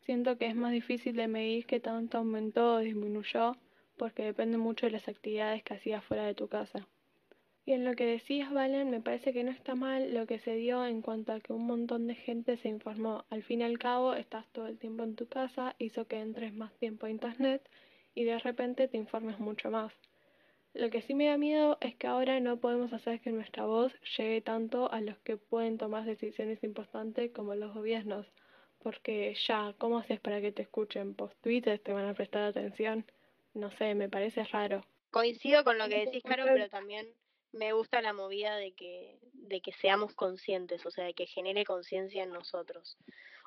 Siento 0.00 0.36
que 0.36 0.46
es 0.46 0.56
más 0.56 0.72
difícil 0.72 1.14
de 1.14 1.28
medir 1.28 1.66
qué 1.66 1.78
tanto 1.78 2.18
aumentó 2.18 2.74
o 2.74 2.78
disminuyó 2.78 3.56
porque 3.96 4.24
depende 4.24 4.58
mucho 4.58 4.86
de 4.86 4.92
las 4.92 5.08
actividades 5.08 5.62
que 5.62 5.74
hacías 5.74 6.04
fuera 6.04 6.26
de 6.26 6.34
tu 6.34 6.48
casa. 6.48 6.88
Y 7.64 7.72
en 7.72 7.84
lo 7.84 7.94
que 7.94 8.06
decías, 8.06 8.52
Valen, 8.52 8.90
me 8.90 9.00
parece 9.00 9.32
que 9.32 9.44
no 9.44 9.52
está 9.52 9.76
mal 9.76 10.12
lo 10.12 10.26
que 10.26 10.40
se 10.40 10.56
dio 10.56 10.84
en 10.84 11.00
cuanto 11.00 11.32
a 11.32 11.40
que 11.40 11.52
un 11.52 11.64
montón 11.64 12.08
de 12.08 12.16
gente 12.16 12.56
se 12.56 12.68
informó. 12.68 13.24
Al 13.30 13.44
fin 13.44 13.60
y 13.60 13.64
al 13.64 13.78
cabo, 13.78 14.14
estás 14.14 14.48
todo 14.48 14.66
el 14.66 14.78
tiempo 14.78 15.04
en 15.04 15.14
tu 15.14 15.28
casa, 15.28 15.76
hizo 15.78 16.06
que 16.08 16.18
entres 16.18 16.52
más 16.52 16.72
tiempo 16.78 17.06
a 17.06 17.10
internet 17.10 17.68
y 18.14 18.24
de 18.24 18.38
repente 18.40 18.88
te 18.88 18.96
informes 18.96 19.38
mucho 19.38 19.70
más. 19.70 19.92
Lo 20.74 20.90
que 20.90 21.02
sí 21.02 21.14
me 21.14 21.26
da 21.26 21.36
miedo 21.36 21.78
es 21.80 21.94
que 21.96 22.08
ahora 22.08 22.40
no 22.40 22.58
podemos 22.58 22.92
hacer 22.92 23.20
que 23.20 23.30
nuestra 23.30 23.64
voz 23.64 23.92
llegue 24.16 24.40
tanto 24.40 24.90
a 24.90 25.00
los 25.00 25.18
que 25.18 25.36
pueden 25.36 25.78
tomar 25.78 26.04
decisiones 26.04 26.64
importantes 26.64 27.30
como 27.30 27.54
los 27.54 27.74
gobiernos. 27.74 28.26
Porque 28.78 29.34
ya, 29.46 29.74
¿cómo 29.78 29.98
haces 29.98 30.18
para 30.18 30.40
que 30.40 30.50
te 30.50 30.62
escuchen? 30.62 31.14
¿Post 31.14 31.36
Twitter 31.42 31.78
te 31.78 31.92
van 31.92 32.06
a 32.06 32.14
prestar 32.14 32.42
atención? 32.42 33.04
No 33.54 33.70
sé, 33.70 33.94
me 33.94 34.08
parece 34.08 34.42
raro. 34.44 34.84
Coincido 35.10 35.62
con 35.62 35.78
lo 35.78 35.88
que 35.88 36.06
decís, 36.06 36.22
Caro, 36.22 36.44
pero 36.46 36.68
también 36.70 37.06
me 37.52 37.72
gusta 37.72 38.00
la 38.00 38.12
movida 38.12 38.56
de 38.56 38.72
que, 38.72 39.18
de 39.32 39.60
que 39.60 39.72
seamos 39.72 40.14
conscientes, 40.14 40.84
o 40.86 40.90
sea, 40.90 41.04
de 41.04 41.14
que 41.14 41.26
genere 41.26 41.64
conciencia 41.64 42.22
en 42.22 42.32
nosotros. 42.32 42.96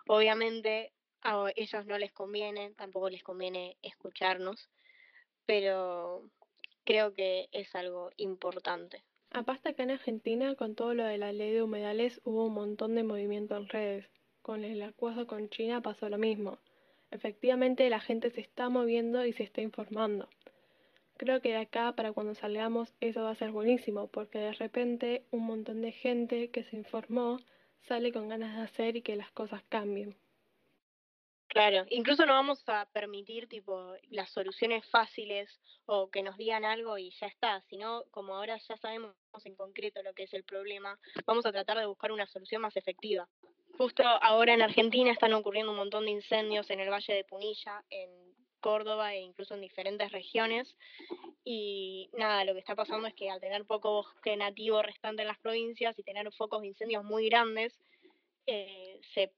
Obviamente 0.08 0.92
a 1.22 1.52
ellos 1.56 1.86
no 1.86 1.98
les 1.98 2.12
conviene, 2.12 2.72
tampoco 2.76 3.10
les 3.10 3.24
conviene 3.24 3.78
escucharnos, 3.82 4.70
pero 5.46 6.30
creo 6.84 7.14
que 7.14 7.50
es 7.52 7.74
algo 7.76 8.12
importante. 8.18 9.04
Aparte 9.32 9.70
acá 9.70 9.84
en 9.84 9.92
Argentina, 9.92 10.56
con 10.56 10.76
todo 10.76 10.94
lo 10.94 11.04
de 11.04 11.18
la 11.18 11.34
ley 11.34 11.52
de 11.52 11.64
humedales, 11.64 12.22
hubo 12.24 12.46
un 12.46 12.54
montón 12.54 12.96
de 12.96 13.04
movimiento 13.04 13.58
en 13.58 13.68
redes. 13.68 14.06
Con 14.42 14.64
el 14.64 14.82
acuerdo 14.84 15.26
con 15.26 15.50
China 15.50 15.82
pasó 15.82 16.08
lo 16.08 16.18
mismo. 16.18 16.60
Efectivamente, 17.12 17.90
la 17.90 18.00
gente 18.00 18.30
se 18.30 18.42
está 18.42 18.70
moviendo 18.70 19.26
y 19.26 19.34
se 19.34 19.44
está 19.44 19.62
informando. 19.62 20.30
Creo 21.18 21.42
que 21.42 21.50
de 21.50 21.58
acá 21.58 21.94
para 21.94 22.12
cuando 22.12 22.36
salgamos 22.36 22.94
eso 23.00 23.24
va 23.24 23.32
a 23.32 23.36
ser 23.36 23.52
buenísimo, 23.52 24.08
porque 24.08 24.40
de 24.40 24.54
repente 24.54 25.24
un 25.32 25.46
montón 25.46 25.82
de 25.82 25.92
gente 25.92 26.50
que 26.52 26.64
se 26.64 26.76
informó 26.76 27.40
sale 27.88 28.12
con 28.12 28.28
ganas 28.28 28.56
de 28.56 28.64
hacer 28.64 28.98
y 28.98 29.02
que 29.02 29.16
las 29.16 29.32
cosas 29.32 29.64
cambien. 29.70 30.16
Claro, 31.48 31.86
incluso 31.90 32.26
no 32.26 32.34
vamos 32.34 32.68
a 32.68 32.86
permitir 32.92 33.48
tipo 33.48 33.94
las 34.10 34.30
soluciones 34.30 34.86
fáciles 34.90 35.62
o 35.86 36.10
que 36.10 36.22
nos 36.22 36.36
digan 36.36 36.66
algo 36.66 36.98
y 36.98 37.12
ya 37.12 37.28
está, 37.28 37.62
sino 37.70 38.04
como 38.12 38.36
ahora 38.36 38.58
ya 38.58 38.76
sabemos 38.76 39.16
en 39.46 39.56
concreto 39.56 40.04
lo 40.04 40.14
que 40.14 40.24
es 40.24 40.34
el 40.34 40.44
problema, 40.44 41.00
vamos 41.26 41.46
a 41.46 41.54
tratar 41.54 41.78
de 41.78 41.86
buscar 41.86 42.12
una 42.12 42.28
solución 42.28 42.62
más 42.62 42.76
efectiva. 42.76 43.30
Justo 43.78 44.04
ahora 44.04 44.54
en 44.54 44.64
Argentina 44.64 45.12
están 45.12 45.34
ocurriendo 45.34 45.72
un 45.72 45.78
montón 45.78 46.06
de 46.06 46.12
incendios 46.12 46.70
en 46.72 46.82
el 46.82 46.90
Valle 46.90 47.14
de 47.14 47.24
Punilla, 47.24 47.86
en 47.90 48.25
Córdoba 48.66 49.14
e 49.14 49.20
incluso 49.20 49.54
en 49.54 49.62
diferentes 49.62 50.12
regiones. 50.12 50.76
Y 51.44 52.10
nada, 52.14 52.44
lo 52.46 52.54
que 52.54 52.62
está 52.62 52.74
pasando 52.74 53.06
es 53.08 53.14
que 53.14 53.30
al 53.30 53.40
tener 53.40 53.64
poco 53.66 53.92
bosque 53.92 54.36
nativo 54.36 54.82
restante 54.82 55.22
en 55.22 55.28
las 55.28 55.38
provincias 55.38 56.00
y 56.00 56.04
tener 56.04 56.34
focos 56.34 56.62
de 56.62 56.70
incendios 56.70 57.04
muy 57.04 57.30
grandes, 57.30 57.80
eh, 58.48 59.00
se 59.14 59.32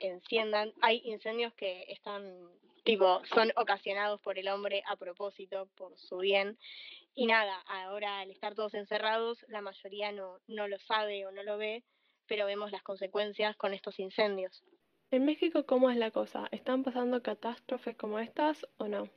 enciendan. 0.00 0.72
Hay 0.80 1.02
incendios 1.04 1.52
que 1.56 1.84
están, 1.88 2.48
tipo, 2.84 3.20
son 3.34 3.52
ocasionados 3.56 4.18
por 4.22 4.38
el 4.38 4.48
hombre 4.48 4.82
a 4.86 4.96
propósito, 4.96 5.68
por 5.76 5.98
su 5.98 6.16
bien. 6.16 6.58
Y 7.14 7.26
nada, 7.26 7.54
ahora 7.66 8.20
al 8.20 8.30
estar 8.30 8.54
todos 8.54 8.72
encerrados, 8.72 9.44
la 9.48 9.60
mayoría 9.60 10.10
no, 10.10 10.38
no 10.46 10.68
lo 10.68 10.78
sabe 10.78 11.26
o 11.26 11.32
no 11.32 11.42
lo 11.42 11.58
ve, 11.58 11.84
pero 12.26 12.46
vemos 12.46 12.72
las 12.72 12.82
consecuencias 12.82 13.58
con 13.58 13.74
estos 13.74 13.98
incendios. 13.98 14.64
En 15.10 15.24
México, 15.24 15.64
¿cómo 15.64 15.88
es 15.90 15.96
la 15.96 16.10
cosa? 16.10 16.48
¿Están 16.50 16.82
pasando 16.82 17.22
catástrofes 17.22 17.96
como 17.96 18.18
estas 18.18 18.66
o 18.76 18.88
no? 18.88 19.08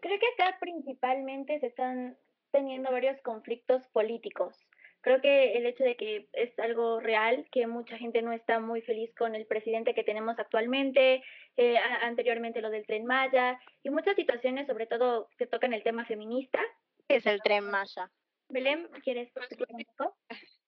Creo 0.00 0.18
que 0.20 0.42
acá 0.42 0.56
principalmente 0.60 1.58
se 1.58 1.66
están 1.66 2.16
teniendo 2.52 2.92
varios 2.92 3.20
conflictos 3.22 3.84
políticos. 3.88 4.56
Creo 5.00 5.20
que 5.20 5.56
el 5.56 5.66
hecho 5.66 5.82
de 5.82 5.96
que 5.96 6.28
es 6.32 6.56
algo 6.60 7.00
real, 7.00 7.44
que 7.50 7.66
mucha 7.66 7.98
gente 7.98 8.22
no 8.22 8.30
está 8.30 8.60
muy 8.60 8.82
feliz 8.82 9.12
con 9.16 9.34
el 9.34 9.46
presidente 9.46 9.94
que 9.94 10.04
tenemos 10.04 10.38
actualmente, 10.38 11.24
eh, 11.56 11.76
anteriormente 12.02 12.60
lo 12.60 12.70
del 12.70 12.86
tren 12.86 13.04
Maya, 13.04 13.58
y 13.82 13.90
muchas 13.90 14.14
situaciones, 14.14 14.68
sobre 14.68 14.86
todo 14.86 15.28
que 15.38 15.46
tocan 15.46 15.72
el 15.72 15.82
tema 15.82 16.04
feminista. 16.06 16.60
¿Qué 17.08 17.16
es 17.16 17.26
el 17.26 17.40
tren 17.42 17.68
Maya? 17.68 18.12
Belén, 18.48 18.88
¿quieres 19.02 19.28
explicar 19.36 19.74
un 19.74 19.84
poco? 19.96 20.16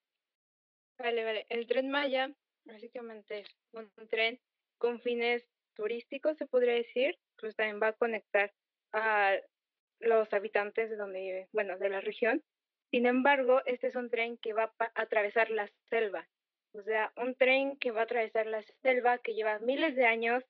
Vale, 0.99 1.23
vale. 1.23 1.47
El 1.49 1.69
tren 1.69 1.89
Maya 1.91 2.29
básicamente 2.65 3.39
es 3.39 3.57
un 3.73 3.89
tren 4.09 4.41
con 4.79 5.01
fines 5.01 5.47
turísticos, 5.75 6.37
se 6.39 6.47
podría 6.47 6.75
decir, 6.75 7.19
pues 7.41 7.55
también 7.57 7.81
va 7.83 7.89
a 7.89 7.93
conectar 7.93 8.53
a 8.93 9.37
los 10.01 10.33
habitantes 10.33 10.91
de 10.91 10.97
donde 10.97 11.21
vive, 11.21 11.49
bueno, 11.53 11.79
de 11.79 11.89
la 11.89 12.01
región 12.01 12.43
sin 12.91 13.07
embargo, 13.07 13.61
este 13.67 13.89
es 13.89 13.97
un 13.97 14.09
tren 14.09 14.39
que 14.39 14.55
va 14.55 14.73
a 14.79 14.91
atravesar 14.95 15.51
la 15.51 15.69
selva. 15.91 16.27
O 16.73 16.83
sea, 16.83 17.13
un 17.17 17.35
tren 17.35 17.77
que 17.77 17.91
va 17.91 18.01
a 18.01 18.05
atravesar 18.05 18.47
la 18.47 18.63
selva 18.83 19.19
que 19.19 19.35
lleva 19.35 19.59
miles 19.59 19.95
de 19.95 20.07
años, 20.07 20.43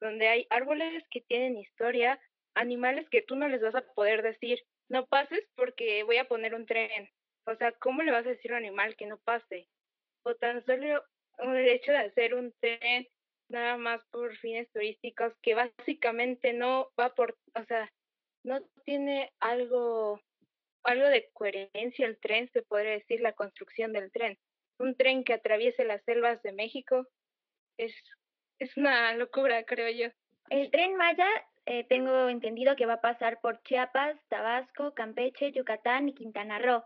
donde 0.00 0.28
hay 0.28 0.46
árboles 0.50 1.04
que 1.10 1.22
tienen 1.22 1.56
historia, 1.56 2.20
animales 2.54 3.08
que 3.08 3.22
tú 3.22 3.36
no 3.36 3.48
les 3.48 3.62
vas 3.62 3.74
a 3.74 3.86
poder 3.94 4.22
decir, 4.22 4.62
no 4.88 5.06
pases 5.06 5.42
porque 5.54 6.02
voy 6.04 6.18
a 6.18 6.28
poner 6.28 6.54
un 6.54 6.66
tren. 6.66 7.08
O 7.46 7.54
sea, 7.56 7.72
¿cómo 7.72 8.02
le 8.02 8.12
vas 8.12 8.26
a 8.26 8.30
decir 8.30 8.52
a 8.52 8.58
un 8.58 8.64
animal 8.64 8.96
que 8.96 9.06
no 9.06 9.18
pase? 9.18 9.68
O 10.22 10.34
tan 10.34 10.64
solo 10.66 11.02
el 11.38 11.68
hecho 11.68 11.92
de 11.92 11.98
hacer 11.98 12.34
un 12.34 12.52
tren 12.60 13.06
nada 13.48 13.76
más 13.76 14.04
por 14.10 14.36
fines 14.36 14.70
turísticos 14.72 15.32
que 15.42 15.54
básicamente 15.54 16.52
no 16.52 16.90
va 16.98 17.14
por, 17.14 17.36
o 17.54 17.64
sea, 17.64 17.90
no 18.44 18.60
tiene 18.84 19.32
algo 19.40 20.20
algo 20.86 21.06
de 21.06 21.28
coherencia 21.32 22.06
el 22.06 22.18
tren, 22.18 22.48
se 22.52 22.62
podría 22.62 22.92
decir, 22.92 23.20
la 23.20 23.32
construcción 23.32 23.92
del 23.92 24.10
tren. 24.12 24.38
Un 24.78 24.94
tren 24.94 25.24
que 25.24 25.34
atraviese 25.34 25.84
las 25.84 26.02
selvas 26.04 26.40
de 26.42 26.52
México 26.52 27.06
es, 27.76 27.94
es 28.58 28.76
una 28.76 29.12
locura, 29.14 29.64
creo 29.64 29.90
yo. 29.90 30.14
El 30.48 30.70
tren 30.70 30.96
Maya, 30.96 31.26
eh, 31.66 31.84
tengo 31.88 32.28
entendido 32.28 32.76
que 32.76 32.86
va 32.86 32.94
a 32.94 33.00
pasar 33.00 33.40
por 33.40 33.62
Chiapas, 33.62 34.16
Tabasco, 34.28 34.94
Campeche, 34.94 35.50
Yucatán 35.52 36.08
y 36.08 36.14
Quintana 36.14 36.58
Roo. 36.60 36.84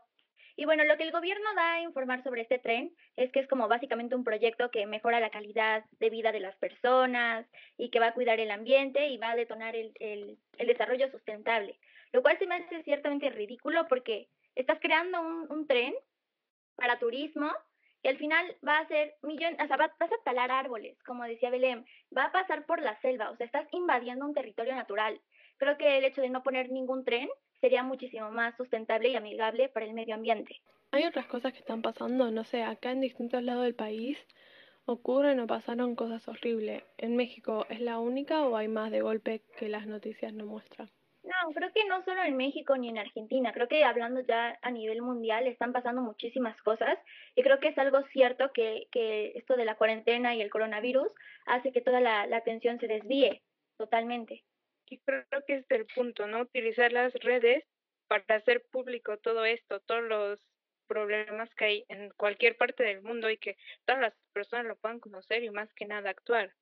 Y 0.61 0.67
bueno, 0.67 0.85
lo 0.85 0.99
que 0.99 1.05
el 1.05 1.11
gobierno 1.11 1.55
da 1.57 1.77
a 1.77 1.81
informar 1.81 2.23
sobre 2.23 2.43
este 2.43 2.59
tren 2.59 2.95
es 3.17 3.33
que 3.33 3.41
es 3.41 3.49
como 3.49 3.67
básicamente 3.67 4.15
un 4.15 4.25
proyecto 4.25 4.71
que 4.71 4.85
mejora 4.85 5.19
la 5.19 5.31
calidad 5.31 5.87
de 5.99 6.11
vida 6.11 6.33
de 6.33 6.41
las 6.41 6.55
personas 6.57 7.47
y 7.79 7.89
que 7.89 7.99
va 7.99 8.09
a 8.09 8.13
cuidar 8.13 8.41
el 8.41 8.51
ambiente 8.51 9.09
y 9.09 9.17
va 9.17 9.31
a 9.31 9.37
detonar 9.37 9.75
el, 9.75 10.39
desarrollo 10.59 11.11
sustentable 11.11 11.79
lo 12.13 12.21
cual 12.21 12.39
se 12.39 12.47
me 12.47 12.57
hace 12.57 12.83
ciertamente 12.83 13.31
ridículo 13.31 13.89
porque 13.89 14.29
estás 14.55 14.79
creando 14.83 15.23
un, 15.49 15.67
tren 15.67 15.95
para 16.77 16.99
turismo 16.99 17.51
y 18.03 18.09
al 18.09 18.19
final 18.19 18.55
va 18.67 18.81
a 18.81 18.89
ser 18.89 19.15
millón, 19.23 19.55
o 19.55 19.67
sea, 19.67 19.79
vas 19.79 19.91
a 19.99 20.25
talar 20.27 20.51
árboles, 20.51 21.03
como 21.05 21.25
decía 21.25 21.49
Belém, 21.49 21.87
va 22.15 22.25
a 22.25 22.33
pasar 22.33 22.67
por 22.67 22.83
la 22.83 23.01
selva, 23.01 23.31
o 23.31 23.37
sea, 23.39 23.47
estás 23.47 23.67
invadiendo 23.73 24.27
un 24.27 24.35
territorio 24.35 24.75
natural. 24.75 25.23
Creo 25.57 25.79
que 25.79 25.97
el 25.97 26.05
hecho 26.05 26.21
de 26.21 26.29
no 26.29 26.43
poner 26.43 26.71
ningún 26.71 27.03
tren 27.03 27.31
sería 27.61 27.83
muchísimo 27.83 28.31
más 28.31 28.57
sustentable 28.57 29.09
y 29.09 29.17
amigable 29.17 29.69
para 29.69 29.87
el 29.87 29.95
medio 29.95 30.15
ambiente. 30.15 30.61
Hay 30.93 31.05
otras 31.05 31.27
cosas 31.27 31.53
que 31.53 31.61
están 31.61 31.83
pasando, 31.83 32.31
no 32.31 32.45
sé, 32.45 32.63
acá 32.63 32.91
en 32.91 33.01
distintos 33.01 33.43
lados 33.43 33.65
del 33.65 33.75
país 33.75 34.19
ocurren 34.87 35.39
o 35.41 35.47
pasaron 35.47 35.95
cosas 35.95 36.27
horribles. 36.27 36.83
¿En 36.99 37.17
México 37.17 37.67
es 37.69 37.81
la 37.81 37.99
única 37.99 38.45
o 38.45 38.57
hay 38.57 38.69
más 38.69 38.91
de 38.91 39.03
golpe 39.03 39.43
que 39.57 39.69
las 39.69 39.87
noticias 39.87 40.33
no 40.33 40.47
muestran? 40.47 40.91
No, 41.23 41.53
creo 41.55 41.71
que 41.73 41.85
no 41.85 42.03
solo 42.03 42.23
en 42.23 42.37
México 42.37 42.77
ni 42.77 42.89
en 42.89 42.99
Argentina, 42.99 43.53
creo 43.53 43.69
que 43.69 43.85
hablando 43.85 44.21
ya 44.23 44.59
a 44.63 44.71
nivel 44.71 45.03
mundial 45.03 45.47
están 45.47 45.73
pasando 45.73 46.01
muchísimas 46.01 46.61
cosas 46.63 46.99
y 47.35 47.43
creo 47.43 47.61
que 47.61 47.69
es 47.69 47.79
algo 47.79 48.03
cierto 48.13 48.53
que, 48.53 48.89
que 48.91 49.33
esto 49.37 49.57
de 49.57 49.67
la 49.67 49.77
cuarentena 49.77 50.35
y 50.35 50.41
el 50.41 50.51
coronavirus 50.51 51.13
hace 51.45 51.73
que 51.73 51.83
toda 51.83 52.01
la, 52.01 52.27
la 52.27 52.39
atención 52.39 52.81
se 52.81 52.89
desvíe 52.89 53.43
totalmente. 53.77 54.43
Y 54.91 54.99
creo 54.99 55.25
que 55.47 55.57
es 55.57 55.71
el 55.71 55.87
punto, 55.87 56.27
¿no? 56.27 56.43
Utilizar 56.43 56.93
las 56.93 57.15
redes 57.15 57.65
para 58.09 58.25
hacer 58.37 58.67
público 58.71 59.17
todo 59.19 59.45
esto, 59.45 59.81
todos 59.81 60.03
los 60.03 60.41
problemas 60.89 61.49
que 61.55 61.65
hay 61.65 61.85
en 61.89 62.11
cualquier 62.17 62.57
parte 62.57 62.83
del 62.83 63.01
mundo 63.01 63.31
y 63.31 63.39
que 63.39 63.57
todas 63.85 64.01
las 64.01 64.15
personas 64.33 64.67
lo 64.67 64.77
puedan 64.77 64.99
conocer 64.99 65.45
y 65.45 65.51
más 65.51 65.73
que 65.75 65.87
nada 65.87 66.11
actuar. 66.11 66.53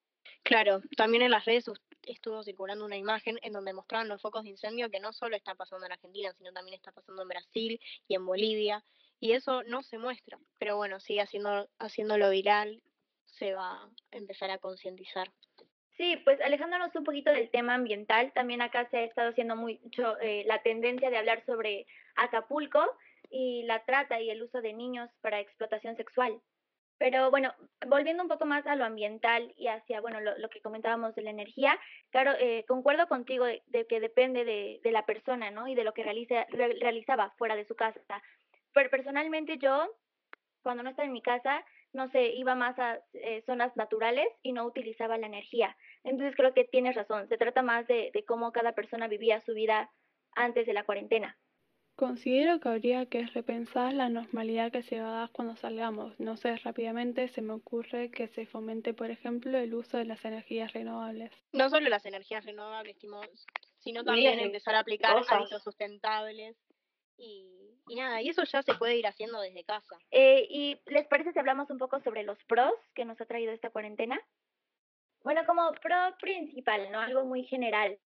Claro, 0.42 0.82
también 0.96 1.22
en 1.22 1.30
las 1.30 1.46
redes 1.46 1.64
estuvo 2.02 2.42
circulando 2.42 2.84
una 2.84 2.98
imagen 2.98 3.38
en 3.42 3.54
donde 3.54 3.72
mostraban 3.72 4.08
los 4.08 4.20
focos 4.20 4.44
de 4.44 4.50
incendio 4.50 4.90
que 4.90 5.00
no 5.00 5.14
solo 5.14 5.36
está 5.36 5.54
pasando 5.54 5.86
en 5.86 5.92
Argentina, 5.92 6.30
sino 6.36 6.52
también 6.52 6.74
está 6.74 6.92
pasando 6.92 7.22
en 7.22 7.28
Brasil 7.28 7.80
y 8.06 8.14
en 8.14 8.26
Bolivia, 8.26 8.84
y 9.20 9.32
eso 9.32 9.62
no 9.64 9.82
se 9.82 9.98
muestra, 9.98 10.38
pero 10.58 10.76
bueno, 10.76 11.00
sigue 11.00 11.22
haciendo, 11.22 11.68
haciéndolo 11.78 12.30
viral, 12.30 12.82
se 13.24 13.54
va 13.54 13.82
a 13.82 13.90
empezar 14.10 14.50
a 14.50 14.58
concientizar. 14.58 15.32
Sí, 15.98 16.16
pues 16.24 16.40
alejándonos 16.40 16.94
un 16.94 17.02
poquito 17.02 17.32
del 17.32 17.50
tema 17.50 17.74
ambiental, 17.74 18.32
también 18.32 18.62
acá 18.62 18.88
se 18.88 18.98
ha 18.98 19.04
estado 19.04 19.30
haciendo 19.30 19.56
mucho 19.56 20.18
eh, 20.20 20.44
la 20.46 20.62
tendencia 20.62 21.10
de 21.10 21.18
hablar 21.18 21.44
sobre 21.44 21.86
Acapulco 22.14 22.80
y 23.30 23.64
la 23.64 23.84
trata 23.84 24.20
y 24.20 24.30
el 24.30 24.44
uso 24.44 24.62
de 24.62 24.72
niños 24.72 25.10
para 25.22 25.40
explotación 25.40 25.96
sexual. 25.96 26.40
Pero 26.98 27.30
bueno, 27.32 27.52
volviendo 27.88 28.22
un 28.22 28.28
poco 28.28 28.44
más 28.46 28.64
a 28.68 28.76
lo 28.76 28.84
ambiental 28.84 29.52
y 29.56 29.66
hacia, 29.66 30.00
bueno, 30.00 30.20
lo, 30.20 30.48
que 30.50 30.60
comentábamos 30.60 31.16
de 31.16 31.22
la 31.22 31.30
energía, 31.30 31.76
claro, 32.10 32.32
eh, 32.38 32.64
concuerdo 32.68 33.08
contigo 33.08 33.44
de, 33.44 33.86
que 33.88 33.98
depende 33.98 34.44
de, 34.44 34.80
de, 34.82 34.92
la 34.92 35.04
persona, 35.04 35.50
¿no? 35.50 35.66
Y 35.66 35.74
de 35.74 35.84
lo 35.84 35.94
que 35.94 36.04
realiza, 36.04 36.46
realizaba 36.50 37.34
fuera 37.38 37.56
de 37.56 37.66
su 37.66 37.74
casa. 37.74 38.00
Pero 38.72 38.90
personalmente 38.90 39.58
yo, 39.58 39.88
cuando 40.62 40.84
no 40.84 40.90
estaba 40.90 41.06
en 41.06 41.12
mi 41.12 41.22
casa, 41.22 41.64
no 41.92 42.08
sé, 42.08 42.28
iba 42.34 42.54
más 42.54 42.78
a 42.78 43.00
eh, 43.12 43.42
zonas 43.46 43.76
naturales 43.76 44.28
y 44.42 44.52
no 44.52 44.64
utilizaba 44.64 45.18
la 45.18 45.26
energía. 45.26 45.76
Entonces 46.04 46.36
creo 46.36 46.54
que 46.54 46.64
tienes 46.64 46.94
razón, 46.94 47.28
se 47.28 47.38
trata 47.38 47.62
más 47.62 47.86
de, 47.86 48.10
de 48.12 48.24
cómo 48.24 48.52
cada 48.52 48.72
persona 48.72 49.08
vivía 49.08 49.40
su 49.40 49.54
vida 49.54 49.90
antes 50.32 50.66
de 50.66 50.72
la 50.72 50.84
cuarentena. 50.84 51.38
Considero 51.98 52.60
que 52.60 52.68
habría 52.68 53.06
que 53.06 53.26
repensar 53.26 53.92
la 53.92 54.08
normalidad 54.08 54.70
que 54.70 54.84
se 54.84 55.00
va 55.00 55.08
a 55.08 55.20
dar 55.20 55.30
cuando 55.32 55.56
salgamos. 55.56 56.14
No 56.20 56.36
sé, 56.36 56.54
rápidamente 56.58 57.26
se 57.26 57.42
me 57.42 57.54
ocurre 57.54 58.12
que 58.12 58.28
se 58.28 58.46
fomente, 58.46 58.94
por 58.94 59.10
ejemplo, 59.10 59.58
el 59.58 59.74
uso 59.74 59.96
de 59.96 60.04
las 60.04 60.24
energías 60.24 60.72
renovables. 60.72 61.32
No 61.52 61.68
solo 61.68 61.88
las 61.88 62.06
energías 62.06 62.44
renovables, 62.44 62.96
sino 63.78 64.04
también 64.04 64.38
empezar 64.38 64.76
a 64.76 64.78
aplicar 64.78 65.16
hábitos 65.28 65.64
sustentables 65.64 66.56
y, 67.16 67.67
y, 67.88 67.96
nada, 67.96 68.22
y 68.22 68.28
eso 68.28 68.44
ya 68.44 68.62
se 68.62 68.74
puede 68.74 68.96
ir 68.96 69.06
haciendo 69.06 69.40
desde 69.40 69.64
casa. 69.64 69.96
Eh, 70.10 70.46
¿Y 70.48 70.80
les 70.86 71.06
parece 71.06 71.32
si 71.32 71.38
hablamos 71.38 71.70
un 71.70 71.78
poco 71.78 72.00
sobre 72.00 72.22
los 72.22 72.42
pros 72.44 72.72
que 72.94 73.04
nos 73.04 73.20
ha 73.20 73.26
traído 73.26 73.52
esta 73.52 73.70
cuarentena? 73.70 74.20
Bueno, 75.22 75.44
como 75.46 75.72
pro 75.82 75.96
principal, 76.20 76.90
¿no? 76.90 77.00
Algo 77.00 77.24
muy 77.24 77.44
general 77.44 77.98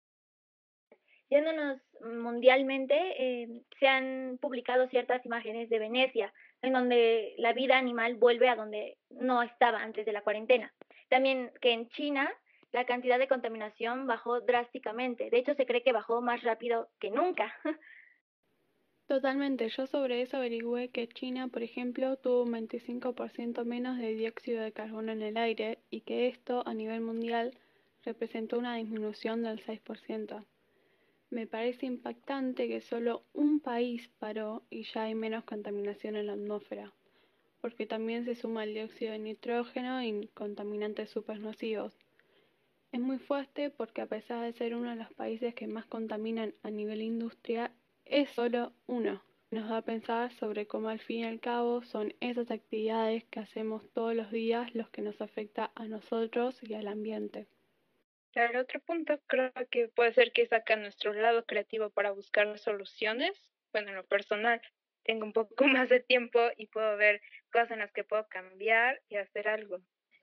yéndonos 1.31 1.79
mundialmente, 2.01 2.93
eh, 3.17 3.47
se 3.79 3.87
han 3.87 4.37
publicado 4.41 4.87
ciertas 4.89 5.25
imágenes 5.25 5.69
de 5.69 5.79
Venecia, 5.79 6.33
en 6.61 6.73
donde 6.73 7.33
la 7.37 7.53
vida 7.53 7.77
animal 7.77 8.15
vuelve 8.15 8.49
a 8.49 8.55
donde 8.55 8.97
no 9.09 9.41
estaba 9.41 9.81
antes 9.81 10.05
de 10.05 10.11
la 10.11 10.21
cuarentena. 10.21 10.73
También 11.09 11.51
que 11.61 11.71
en 11.71 11.87
China 11.89 12.29
la 12.73 12.85
cantidad 12.85 13.17
de 13.17 13.29
contaminación 13.29 14.07
bajó 14.07 14.41
drásticamente. 14.41 15.29
De 15.29 15.37
hecho, 15.37 15.55
se 15.55 15.65
cree 15.65 15.83
que 15.83 15.93
bajó 15.93 16.21
más 16.21 16.43
rápido 16.43 16.89
que 16.99 17.09
nunca. 17.09 17.55
Totalmente. 19.11 19.67
Yo 19.67 19.87
sobre 19.87 20.21
eso 20.21 20.37
averigüé 20.37 20.87
que 20.87 21.09
China, 21.09 21.49
por 21.49 21.63
ejemplo, 21.63 22.15
tuvo 22.15 22.43
un 22.43 22.53
25% 22.53 23.65
menos 23.65 23.97
de 23.97 24.13
dióxido 24.13 24.63
de 24.63 24.71
carbono 24.71 25.11
en 25.11 25.21
el 25.21 25.35
aire 25.35 25.79
y 25.89 25.99
que 25.99 26.29
esto 26.29 26.65
a 26.65 26.73
nivel 26.73 27.01
mundial 27.01 27.51
representó 28.05 28.57
una 28.57 28.77
disminución 28.77 29.43
del 29.43 29.59
6%. 29.59 30.45
Me 31.29 31.45
parece 31.45 31.87
impactante 31.87 32.69
que 32.69 32.79
solo 32.79 33.25
un 33.33 33.59
país 33.59 34.09
paró 34.17 34.63
y 34.69 34.83
ya 34.83 35.03
hay 35.03 35.13
menos 35.13 35.43
contaminación 35.43 36.15
en 36.15 36.27
la 36.27 36.33
atmósfera, 36.33 36.93
porque 37.59 37.85
también 37.85 38.23
se 38.23 38.35
suma 38.35 38.63
el 38.63 38.73
dióxido 38.73 39.11
de 39.11 39.19
nitrógeno 39.19 40.01
y 40.01 40.29
contaminantes 40.33 41.09
supernocivos. 41.09 41.97
Es 42.93 43.01
muy 43.01 43.17
fuerte 43.17 43.71
porque 43.71 44.03
a 44.03 44.05
pesar 44.05 44.45
de 44.45 44.53
ser 44.53 44.73
uno 44.73 44.91
de 44.91 44.95
los 44.95 45.11
países 45.15 45.53
que 45.53 45.67
más 45.67 45.85
contaminan 45.85 46.53
a 46.63 46.69
nivel 46.69 47.01
industria, 47.01 47.73
es 48.11 48.29
solo 48.31 48.73
uno. 48.87 49.23
Nos 49.51 49.69
da 49.69 49.77
a 49.77 49.81
pensar 49.81 50.31
sobre 50.33 50.67
cómo 50.67 50.89
al 50.89 50.99
fin 50.99 51.19
y 51.19 51.23
al 51.25 51.39
cabo 51.39 51.81
son 51.81 52.13
esas 52.19 52.51
actividades 52.51 53.23
que 53.25 53.39
hacemos 53.39 53.89
todos 53.93 54.13
los 54.13 54.31
días 54.31 54.73
los 54.75 54.89
que 54.89 55.01
nos 55.01 55.21
afecta 55.21 55.71
a 55.75 55.85
nosotros 55.85 56.59
y 56.61 56.73
al 56.73 56.87
ambiente. 56.87 57.47
El 58.33 58.55
otro 58.57 58.79
punto 58.81 59.19
creo 59.27 59.51
que 59.69 59.87
puede 59.89 60.13
ser 60.13 60.31
que 60.31 60.45
saca 60.45 60.75
nuestro 60.75 61.13
lado 61.13 61.45
creativo 61.45 61.89
para 61.89 62.11
buscar 62.11 62.57
soluciones. 62.59 63.49
Bueno, 63.71 63.89
en 63.89 63.95
lo 63.95 64.05
personal, 64.05 64.61
tengo 65.03 65.25
un 65.25 65.33
poco 65.33 65.55
más 65.87 65.89
de 65.89 66.01
tiempo 66.01 66.39
y 66.57 66.67
puedo 66.67 66.97
ver 66.97 67.21
cosas 67.51 67.71
en 67.71 67.79
las 67.79 67.91
que 67.91 68.03
puedo 68.03 68.27
cambiar 68.27 69.01
y 69.09 69.15
hacer 69.15 69.47
algo. 69.47 69.79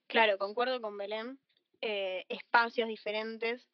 Claro, 0.07 0.38
concuerdo 0.38 0.80
con 0.80 0.97
Belén. 0.97 1.38
Eh, 1.80 2.25
espacios 2.28 2.88
diferentes. 2.88 3.68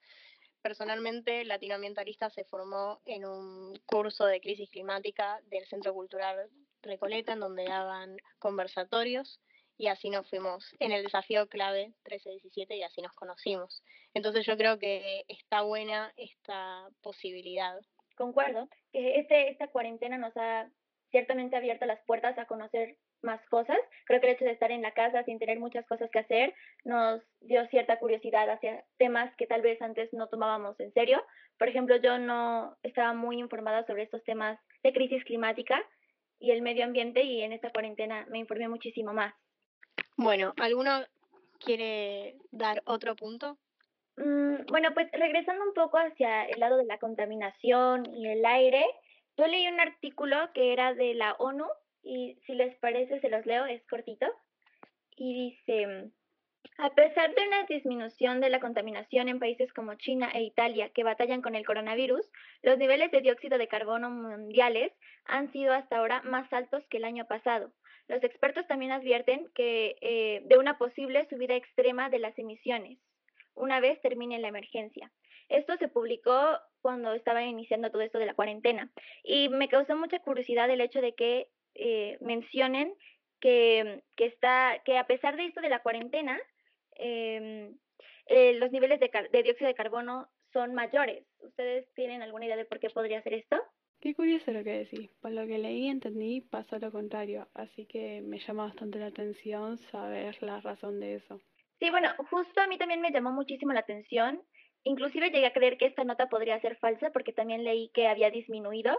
Personalmente, 0.65 1.45
Latinoambientalista 1.45 2.31
se 2.31 2.45
formó 2.45 3.03
en 3.05 3.27
un 3.27 3.79
curso 3.85 4.25
de 4.25 4.41
crisis 4.41 4.71
climática 4.71 5.39
del 5.51 5.67
Centro 5.67 5.93
Cultural 5.93 6.49
Recoleta, 6.81 7.35
en 7.35 7.41
donde 7.41 7.67
daban 7.67 8.17
conversatorios 8.39 9.43
y 9.77 9.89
así 9.89 10.09
nos 10.09 10.27
fuimos 10.31 10.75
en 10.79 10.93
el 10.93 11.05
desafío 11.05 11.49
clave 11.51 11.93
13-17 12.05 12.79
y 12.79 12.83
así 12.83 13.03
nos 13.03 13.13
conocimos. 13.13 13.85
Entonces 14.15 14.47
yo 14.47 14.57
creo 14.57 14.79
que 14.79 15.27
está 15.29 15.61
buena 15.61 16.15
esta 16.17 16.89
posibilidad. 17.03 17.79
Concuerdo, 18.17 18.67
que 18.91 19.21
este, 19.21 19.51
esta 19.51 19.69
cuarentena 19.69 20.17
nos 20.17 20.35
ha 20.39 20.71
ciertamente 21.11 21.57
abierto 21.57 21.85
las 21.85 22.03
puertas 22.07 22.39
a 22.39 22.47
conocer 22.47 22.97
más 23.25 23.41
cosas. 23.49 23.79
Creo 24.05 24.21
que 24.21 24.29
el 24.29 24.35
hecho 24.35 24.45
de 24.45 24.53
estar 24.53 24.71
en 24.71 24.83
la 24.83 24.93
casa 24.93 25.25
sin 25.25 25.39
tener 25.39 25.59
muchas 25.59 25.87
cosas 25.87 26.11
que 26.11 26.21
hacer 26.21 26.55
nos 26.85 27.21
dio 27.41 27.67
cierta 27.69 27.99
curiosidad 27.99 28.49
hacia 28.51 28.85
temas 28.99 29.35
que 29.37 29.47
tal 29.47 29.63
vez 29.63 29.81
antes 29.83 30.13
no 30.13 30.29
tomábamos 30.29 30.79
en 30.79 30.93
serio. 30.93 31.25
Por 31.59 31.69
ejemplo, 31.69 31.97
yo 31.97 32.19
no 32.19 32.77
estaba 32.83 33.15
muy 33.15 33.39
informada 33.39 33.85
sobre 33.87 34.05
estos 34.05 34.23
temas 34.25 34.59
de 34.83 34.93
crisis 34.93 35.25
climática 35.25 35.83
y 36.39 36.51
el 36.51 36.63
medio 36.63 36.85
ambiente 36.85 37.23
y 37.23 37.43
en 37.43 37.53
esta 37.53 37.71
cuarentena 37.71 38.27
me 38.29 38.39
informé 38.39 38.69
muchísimo 38.69 39.13
más. 39.13 39.35
Bueno, 40.17 40.53
¿alguno 40.61 41.05
quiere 41.59 42.37
dar 42.51 42.83
otro 42.87 43.17
punto? 43.17 43.59
Mm, 44.17 44.67
bueno, 44.71 44.91
pues 44.95 45.11
regresando 45.13 45.65
un 45.65 45.75
poco 45.75 45.99
hacia 45.99 46.45
el 46.45 46.61
lado 46.61 46.77
de 46.77 46.85
la 46.85 46.99
contaminación 46.99 48.07
y 48.15 48.29
el 48.29 48.45
aire, 48.45 48.85
yo 49.37 49.47
leí 49.47 49.67
un 49.67 49.81
artículo 49.81 50.37
que 50.53 50.73
era 50.73 50.95
de 50.95 51.15
la 51.15 51.33
ONU 51.39 51.67
y 52.05 52.39
si 52.47 52.55
les 52.55 52.77
parece 52.77 53.21
se 53.21 53.29
los 53.29 53.45
leo, 53.47 53.67
es 53.67 53.85
cortito. 53.87 54.27
Y 55.17 55.51
dice, 55.51 56.11
a 56.79 56.95
pesar 56.95 57.35
de 57.35 57.47
una 57.47 57.65
disminución 57.65 58.41
de 58.41 58.51
la 58.51 58.61
contaminación 58.61 59.29
en 59.29 59.39
países 59.39 59.73
como 59.73 59.95
China 59.95 60.31
e 60.35 60.43
Italia 60.43 60.91
que 60.91 61.05
batallan 61.05 61.41
con 61.41 61.55
el 61.55 61.65
coronavirus, 61.65 62.31
los 62.63 62.79
niveles 62.79 63.11
de 63.11 63.21
dióxido 63.21 63.59
de 63.59 63.69
carbono 63.69 64.11
mundiales 64.11 64.93
han 65.25 65.53
sido 65.53 65.73
hasta 65.73 65.99
ahora 65.99 66.23
más 66.23 66.53
altos 66.53 66.85
que 66.89 66.97
el 66.97 67.05
año 67.05 67.27
pasado. 67.27 67.73
Los 68.09 68.23
expertos 68.23 68.67
también 68.67 68.93
advierten 68.93 69.49
que 69.55 69.97
eh, 70.01 70.43
de 70.45 70.59
una 70.59 70.77
posible 70.77 71.27
subida 71.31 71.55
extrema 71.55 72.11
de 72.11 72.19
las 72.19 72.39
emisiones 72.39 72.99
una 73.55 73.81
vez 73.81 74.01
termine 74.01 74.39
la 74.41 74.49
emergencia. 74.49 75.13
Esto 75.49 75.77
se 75.77 75.89
publicó 75.89 76.59
cuando 76.81 77.15
estaba 77.15 77.43
iniciando 77.45 77.91
todo 77.91 78.03
esto 78.03 78.19
de 78.19 78.27
la 78.27 78.35
cuarentena 78.35 78.91
y 79.23 79.49
me 79.49 79.69
causó 79.69 79.97
mucha 79.97 80.19
curiosidad 80.19 80.69
el 80.71 80.81
hecho 80.81 81.01
de 81.01 81.15
que 81.15 81.49
eh, 81.75 82.19
mencionen 82.21 82.95
que, 83.41 84.03
que, 84.17 84.27
está, 84.27 84.81
que 84.85 84.99
a 84.99 85.07
pesar 85.07 85.37
de 85.37 85.47
esto 85.47 85.61
de 85.61 85.69
la 85.69 85.83
cuarentena, 85.83 86.41
em, 86.97 87.77
eh, 88.27 88.55
los 88.55 88.71
niveles 88.73 89.01
de, 89.01 89.11
de 89.31 89.43
dióxido 89.43 89.69
de 89.69 89.75
carbono 89.75 90.29
son 90.53 90.75
mayores. 90.75 91.27
¿Ustedes 91.41 91.87
tienen 91.95 92.23
alguna 92.23 92.47
idea 92.47 92.57
de 92.57 92.65
por 92.65 92.79
qué 92.81 92.89
podría 92.91 93.23
ser 93.23 93.35
esto? 93.35 93.61
Qué 94.01 94.15
curioso 94.15 94.53
lo 94.53 94.63
que 94.63 94.85
decís. 94.85 95.11
Por 95.21 95.33
lo 95.33 95.47
que 95.47 95.59
leí 95.59 95.87
y 95.87 95.89
entendí, 95.89 96.41
pasó 96.43 96.79
lo 96.79 96.93
contrario. 96.93 97.49
Así 97.55 97.87
que 97.87 98.21
me 98.23 98.39
llama 98.39 98.65
bastante 98.65 98.99
la 98.99 99.07
atención 99.07 99.79
saber 99.79 100.37
la 100.43 100.61
razón 100.61 101.01
de 101.01 101.15
eso. 101.15 101.41
Sí, 101.81 101.91
bueno, 101.91 102.11
justo 102.31 102.61
a 102.61 102.67
mí 102.67 102.79
también 102.79 103.01
me 103.01 103.11
llamó 103.11 103.33
muchísimo 103.33 103.73
la 103.73 103.81
atención. 103.81 104.43
Inclusive 104.85 105.31
llegué 105.31 105.47
a 105.47 105.53
creer 105.53 105.79
que 105.79 105.87
esta 105.87 106.05
nota 106.05 106.29
podría 106.29 106.61
ser 106.61 106.77
falsa 106.77 107.11
porque 107.13 107.33
también 107.33 107.65
leí 107.65 107.91
que 107.95 108.07
había 108.07 108.31
disminuido, 108.31 108.95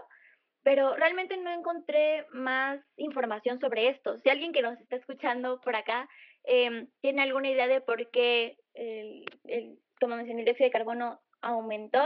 pero 0.66 0.96
realmente 0.96 1.36
no 1.36 1.52
encontré 1.52 2.26
más 2.32 2.80
información 2.96 3.60
sobre 3.60 3.88
esto. 3.88 4.18
Si 4.18 4.28
alguien 4.28 4.52
que 4.52 4.62
nos 4.62 4.76
está 4.80 4.96
escuchando 4.96 5.60
por 5.60 5.76
acá 5.76 6.08
eh, 6.42 6.88
tiene 7.00 7.22
alguna 7.22 7.48
idea 7.48 7.68
de 7.68 7.80
por 7.80 8.10
qué, 8.10 8.56
el, 8.74 9.78
como 10.00 10.16
mencioné, 10.16 10.40
el 10.40 10.46
dióxido 10.46 10.66
de 10.66 10.72
carbono 10.72 11.20
aumentó, 11.40 12.02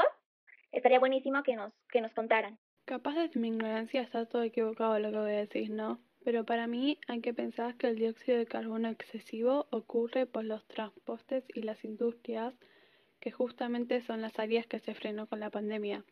estaría 0.73 0.99
buenísimo 0.99 1.43
que 1.43 1.57
nos, 1.57 1.73
que 1.89 2.03
nos 2.03 2.13
contaran. 2.13 2.59
Capaz 2.85 3.15
de 3.15 3.31
mi 3.41 3.49
ignorancia 3.49 4.03
está 4.03 4.27
todo 4.27 4.43
equivocado 4.43 4.99
lo 4.99 5.11
que 5.11 5.17
voy 5.17 5.33
a 5.33 5.47
decir, 5.47 5.71
¿no? 5.71 5.99
Pero 6.23 6.45
para 6.45 6.67
mí 6.67 6.99
hay 7.09 7.23
que 7.23 7.33
pensar 7.33 7.79
que 7.79 7.87
el 7.87 7.97
dióxido 7.97 8.37
de 8.37 8.45
carbono 8.45 8.91
excesivo 8.91 9.69
ocurre 9.71 10.27
por 10.27 10.45
los 10.45 10.69
transportes 10.69 11.47
y 11.55 11.63
las 11.63 11.83
industrias, 11.83 12.53
que 13.21 13.31
justamente 13.31 14.03
son 14.03 14.21
las 14.21 14.39
áreas 14.39 14.67
que 14.67 14.81
se 14.81 14.93
frenó 14.93 15.27
con 15.29 15.41
la 15.41 15.49
pandemia. 15.49 16.05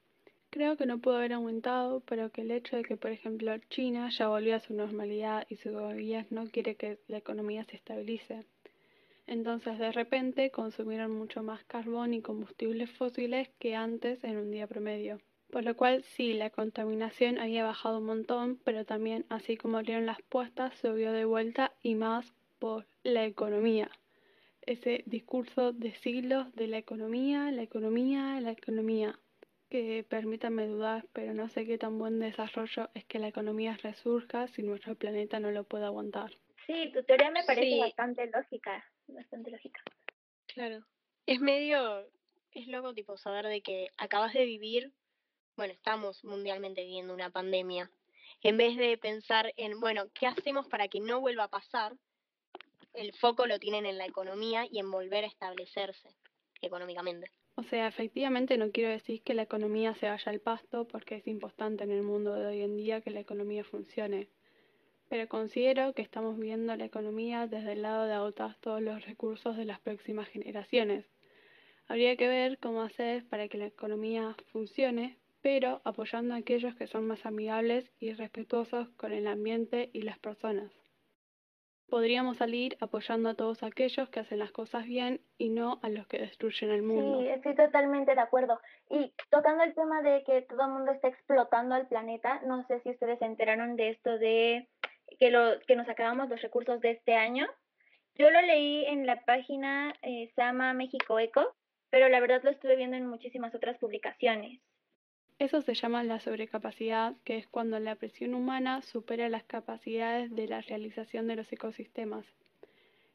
Creo 0.51 0.79
que 0.79 0.87
no 0.87 0.99
pudo 0.99 1.17
haber 1.17 1.35
aumentado, 1.35 2.01
pero 2.01 2.31
que 2.31 2.41
el 2.41 2.51
hecho 2.51 2.77
de 2.77 2.83
que, 2.83 2.97
por 2.97 3.11
ejemplo, 3.11 3.57
China 3.69 4.09
ya 4.11 4.29
volvió 4.29 4.57
a 4.57 4.61
su 4.61 4.73
normalidad 4.73 5.47
y 5.51 5.57
su 5.57 5.73
gobierno 5.73 6.49
quiere 6.51 6.75
que 6.75 6.99
la 7.07 7.19
economía 7.19 7.65
se 7.65 7.77
estabilice. 7.77 8.47
Entonces, 9.27 9.79
de 9.79 9.93
repente, 9.93 10.51
consumieron 10.51 11.11
mucho 11.11 11.43
más 11.43 11.63
carbón 11.65 12.15
y 12.15 12.23
combustibles 12.23 12.91
fósiles 12.91 13.51
que 13.59 13.75
antes 13.75 14.25
en 14.25 14.39
un 14.39 14.51
día 14.51 14.67
promedio. 14.67 15.21
Por 15.51 15.65
lo 15.65 15.77
cual 15.77 16.03
sí, 16.03 16.33
la 16.33 16.49
contaminación 16.49 17.39
había 17.39 17.65
bajado 17.65 17.99
un 17.99 18.07
montón, 18.07 18.59
pero 18.65 18.87
también 18.87 19.27
así 19.29 19.59
como 19.59 19.77
abrieron 19.77 20.07
las 20.07 20.23
puestas, 20.23 20.75
subió 20.79 21.13
de 21.13 21.27
vuelta 21.27 21.73
y 21.83 21.95
más 21.95 22.33
por 22.59 22.87
la 23.03 23.27
economía. 23.27 23.91
Ese 24.63 25.03
discurso 25.05 25.73
de 25.73 25.93
siglos 25.93 26.55
de 26.55 26.69
la 26.69 26.79
economía, 26.79 27.51
la 27.51 27.63
economía, 27.63 28.41
la 28.41 28.53
economía, 28.53 29.19
que 29.69 30.05
permítanme 30.09 30.67
dudar, 30.67 31.07
pero 31.13 31.35
no 31.35 31.49
sé 31.49 31.67
qué 31.67 31.79
tan 31.79 31.99
buen 31.99 32.19
desarrollo 32.19 32.91
es 32.95 33.05
que 33.05 33.19
la 33.19 33.29
economía 33.29 33.77
resurja 33.83 34.49
si 34.49 34.63
nuestro 34.63 34.95
planeta 34.95 35.41
no 35.41 35.51
lo 35.51 35.65
puede 35.65 35.85
aguantar. 35.85 36.31
Sí, 36.67 36.91
tu 36.93 37.03
teoría 37.05 37.31
me 37.31 37.45
parece 37.45 37.79
bastante 37.81 38.31
lógica, 38.31 38.85
bastante 39.07 39.51
lógica. 39.51 39.81
Claro. 40.47 40.85
Es 41.27 41.41
medio, 41.41 42.07
es 42.53 42.67
loco 42.69 42.95
tipo 42.95 43.17
saber 43.17 43.47
de 43.47 43.63
que 43.63 43.89
acabas 43.97 44.33
de 44.33 44.45
vivir, 44.45 44.93
bueno, 45.57 45.73
estamos 45.73 46.25
mundialmente 46.25 46.83
viviendo 46.83 47.15
una 47.15 47.31
pandemia. 47.31 47.91
En 48.43 48.57
vez 48.57 48.77
de 48.77 48.97
pensar 48.99 49.53
en, 49.57 49.81
bueno, 49.81 50.07
¿qué 50.15 50.27
hacemos 50.27 50.69
para 50.69 50.89
que 50.89 51.01
no 51.01 51.21
vuelva 51.21 51.45
a 51.45 51.49
pasar? 51.49 51.95
El 52.95 53.13
foco 53.15 53.47
lo 53.47 53.59
tienen 53.59 53.87
en 53.87 53.99
la 53.99 54.07
economía 54.07 54.67
y 54.71 54.79
en 54.79 54.91
volver 54.91 55.25
a 55.25 55.29
establecerse 55.29 56.09
económicamente. 56.61 57.31
O 57.59 57.65
sea, 57.65 57.89
efectivamente 57.89 58.57
no 58.57 58.71
quiero 58.71 58.91
decir 58.91 59.21
que 59.23 59.35
la 59.35 59.43
economía 59.43 59.93
se 59.97 60.09
vaya 60.09 60.31
al 60.31 60.39
pasto 60.39 60.87
porque 60.87 61.17
es 61.17 61.27
importante 61.27 61.83
en 61.83 61.91
el 61.91 62.05
mundo 62.05 62.33
de 62.35 62.47
hoy 62.47 62.63
en 62.63 62.77
día 62.77 63.01
que 63.01 63.11
la 63.11 63.19
economía 63.19 63.65
funcione. 63.65 64.29
Pero 65.09 65.27
considero 65.27 65.93
que 65.93 66.03
estamos 66.03 66.39
viendo 66.39 66.77
la 66.77 66.85
economía 66.85 67.49
desde 67.49 67.73
el 67.73 67.83
lado 67.83 68.05
de 68.05 68.13
agotar 68.13 68.55
todos 68.61 68.81
los 68.81 69.05
recursos 69.05 69.57
de 69.57 69.65
las 69.65 69.81
próximas 69.81 70.29
generaciones. 70.29 71.05
Habría 71.89 72.15
que 72.17 72.29
ver 72.29 72.59
cómo 72.59 72.83
hacer 72.83 73.27
para 73.27 73.49
que 73.49 73.59
la 73.59 73.67
economía 73.67 74.37
funcione, 74.53 75.19
pero 75.41 75.81
apoyando 75.83 76.35
a 76.35 76.37
aquellos 76.37 76.77
que 76.77 76.87
son 76.87 77.09
más 77.09 77.27
amigables 77.27 77.91
y 77.99 78.13
respetuosos 78.13 78.89
con 78.91 79.11
el 79.13 79.27
ambiente 79.27 79.91
y 79.93 80.03
las 80.03 80.21
personas 80.21 80.71
podríamos 81.89 82.37
salir 82.37 82.77
apoyando 82.81 83.31
a 83.31 83.35
todos 83.35 83.63
aquellos 83.63 84.09
que 84.11 84.21
hacen 84.21 84.39
las 84.39 84.53
cosas 84.53 84.85
bien 84.85 85.21
y 85.39 85.49
no 85.49 85.81
a 85.83 85.89
los 85.89 86.07
que 86.07 86.19
destruyen 86.19 86.71
el 86.71 86.83
mundo. 86.83 87.21
Sí, 87.21 87.29
estoy 87.29 87.55
totalmente 87.55 88.15
de 88.15 88.21
acuerdo. 88.21 88.61
Y 88.91 89.13
tocando 89.31 89.65
el 89.65 89.75
tema 89.75 90.03
de 90.03 90.23
que 90.25 90.43
todo 90.43 90.65
el 90.67 90.73
mundo 90.73 90.93
está 90.93 91.09
explotando 91.09 91.75
al 91.75 91.89
planeta, 91.89 92.41
no 92.47 92.67
sé 92.67 92.81
si 92.81 92.91
ustedes 92.91 93.19
se 93.19 93.25
enteraron 93.25 93.77
de 93.77 93.91
esto 93.91 94.19
de 94.19 94.69
que, 95.19 95.31
lo, 95.31 95.59
que 95.67 95.77
nos 95.77 95.89
acabamos 95.89 96.29
los 96.29 96.43
recursos 96.43 96.81
de 96.81 96.93
este 96.93 97.15
año. 97.15 97.47
Yo 98.15 98.31
lo 98.31 98.41
leí 98.43 98.85
en 98.87 99.07
la 99.07 99.25
página 99.25 99.95
eh, 100.03 100.31
Sama 100.35 100.75
México 100.75 101.19
Eco, 101.19 101.55
pero 101.91 102.09
la 102.09 102.21
verdad 102.21 102.43
lo 102.43 102.51
estuve 102.51 102.77
viendo 102.77 102.97
en 102.97 103.07
muchísimas 103.07 103.55
otras 103.55 103.79
publicaciones. 103.79 104.61
Eso 105.39 105.63
se 105.63 105.75
llama 105.75 106.03
la 106.03 106.19
sobrecapacidad, 106.19 107.15
que 107.23 107.37
es 107.37 107.47
cuando 107.47 107.79
la 107.79 107.95
presión 107.95 108.35
humana 108.35 108.83
supera 108.83 109.29
las 109.29 109.45
capacidades 109.45 110.35
de 110.35 110.49
la 110.49 110.61
realización 110.63 111.29
de 111.29 111.37
los 111.37 111.53
ecosistemas. 111.53 112.27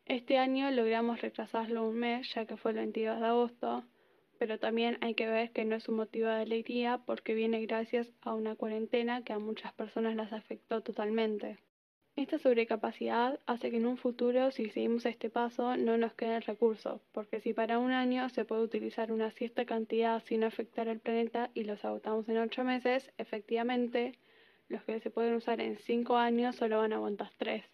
Este 0.05 0.37
año 0.37 0.71
logramos 0.71 1.21
retrasarlo 1.21 1.87
un 1.87 1.97
mes, 1.97 2.33
ya 2.33 2.45
que 2.45 2.55
fue 2.55 2.71
el 2.71 2.77
22 2.77 3.19
de 3.19 3.25
agosto, 3.25 3.83
pero 4.39 4.57
también 4.57 4.97
hay 5.01 5.15
que 5.15 5.27
ver 5.27 5.51
que 5.51 5.65
no 5.65 5.75
es 5.75 5.89
un 5.89 5.95
motivo 5.95 6.27
de 6.27 6.41
alegría 6.41 7.01
porque 7.05 7.33
viene 7.33 7.65
gracias 7.65 8.09
a 8.21 8.33
una 8.33 8.55
cuarentena 8.55 9.23
que 9.23 9.33
a 9.33 9.39
muchas 9.39 9.73
personas 9.73 10.15
las 10.15 10.31
afectó 10.31 10.81
totalmente. 10.81 11.57
Esta 12.15 12.37
sobrecapacidad 12.37 13.39
hace 13.47 13.71
que 13.71 13.77
en 13.77 13.87
un 13.87 13.97
futuro, 13.97 14.51
si 14.51 14.69
seguimos 14.69 15.03
este 15.07 15.31
paso, 15.31 15.75
no 15.77 15.97
nos 15.97 16.13
queden 16.13 16.43
recursos, 16.43 17.01
porque 17.11 17.41
si 17.41 17.53
para 17.53 17.79
un 17.79 17.91
año 17.91 18.29
se 18.29 18.45
puede 18.45 18.61
utilizar 18.61 19.11
una 19.11 19.31
cierta 19.31 19.65
cantidad 19.65 20.23
sin 20.25 20.43
afectar 20.43 20.89
al 20.89 20.99
planeta 20.99 21.49
y 21.55 21.63
los 21.63 21.83
agotamos 21.83 22.29
en 22.29 22.37
ocho 22.37 22.63
meses, 22.63 23.11
efectivamente, 23.17 24.13
los 24.67 24.83
que 24.83 24.99
se 24.99 25.09
pueden 25.09 25.33
usar 25.33 25.59
en 25.59 25.79
cinco 25.79 26.15
años 26.15 26.55
solo 26.55 26.77
van 26.77 26.93
a 26.93 26.97
aguantar 26.97 27.31
tres. 27.37 27.65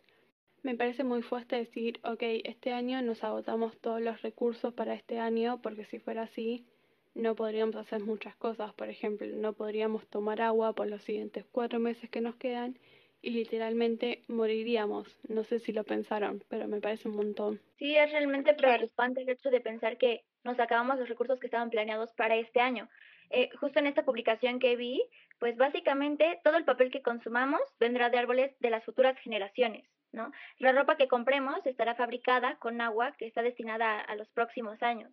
Me 0.63 0.73
parece 0.73 1.03
muy 1.03 1.21
fuerte 1.21 1.57
decir, 1.57 1.99
ok, 2.05 2.23
este 2.45 2.71
año 2.71 3.01
nos 3.01 3.25
agotamos 3.25 3.77
todos 3.79 3.99
los 3.99 4.21
recursos 4.21 4.73
para 4.73 4.93
este 4.93 5.19
año, 5.19 5.61
porque 5.61 5.83
si 5.83 5.99
fuera 5.99 6.23
así, 6.23 6.65
no 7.13 7.35
podríamos 7.35 7.75
hacer 7.75 8.01
muchas 8.05 8.37
cosas. 8.37 8.73
Por 8.73 8.87
ejemplo, 8.87 9.27
no 9.35 9.51
podríamos 9.51 10.07
tomar 10.07 10.41
agua 10.41 10.71
por 10.71 10.87
los 10.87 11.03
siguientes 11.03 11.43
cuatro 11.51 11.79
meses 11.79 12.09
que 12.09 12.21
nos 12.21 12.37
quedan 12.37 12.79
y 13.21 13.31
literalmente 13.31 14.23
moriríamos. 14.27 15.17
No 15.27 15.43
sé 15.43 15.59
si 15.59 15.73
lo 15.73 15.83
pensaron, 15.83 16.43
pero 16.47 16.67
me 16.67 16.81
parece 16.81 17.07
un 17.07 17.15
montón. 17.15 17.61
Sí, 17.77 17.95
es 17.95 18.11
realmente 18.11 18.53
preocupante 18.53 19.21
el 19.21 19.29
hecho 19.29 19.49
de 19.49 19.61
pensar 19.61 19.97
que 19.97 20.23
nos 20.43 20.59
acabamos 20.59 20.97
los 20.97 21.09
recursos 21.09 21.39
que 21.39 21.47
estaban 21.47 21.69
planeados 21.69 22.13
para 22.13 22.35
este 22.35 22.61
año. 22.61 22.89
Eh, 23.29 23.49
justo 23.59 23.79
en 23.79 23.87
esta 23.87 24.03
publicación 24.03 24.59
que 24.59 24.75
vi, 24.75 25.03
pues 25.37 25.55
básicamente 25.55 26.39
todo 26.43 26.57
el 26.57 26.65
papel 26.65 26.89
que 26.89 27.03
consumamos 27.03 27.61
vendrá 27.79 28.09
de 28.09 28.17
árboles 28.17 28.55
de 28.59 28.71
las 28.71 28.83
futuras 28.83 29.17
generaciones, 29.19 29.85
¿no? 30.11 30.31
La 30.57 30.71
ropa 30.71 30.97
que 30.97 31.07
compremos 31.07 31.63
estará 31.65 31.93
fabricada 31.95 32.57
con 32.57 32.81
agua 32.81 33.13
que 33.17 33.27
está 33.27 33.43
destinada 33.43 33.99
a 33.99 34.15
los 34.15 34.27
próximos 34.29 34.81
años 34.81 35.11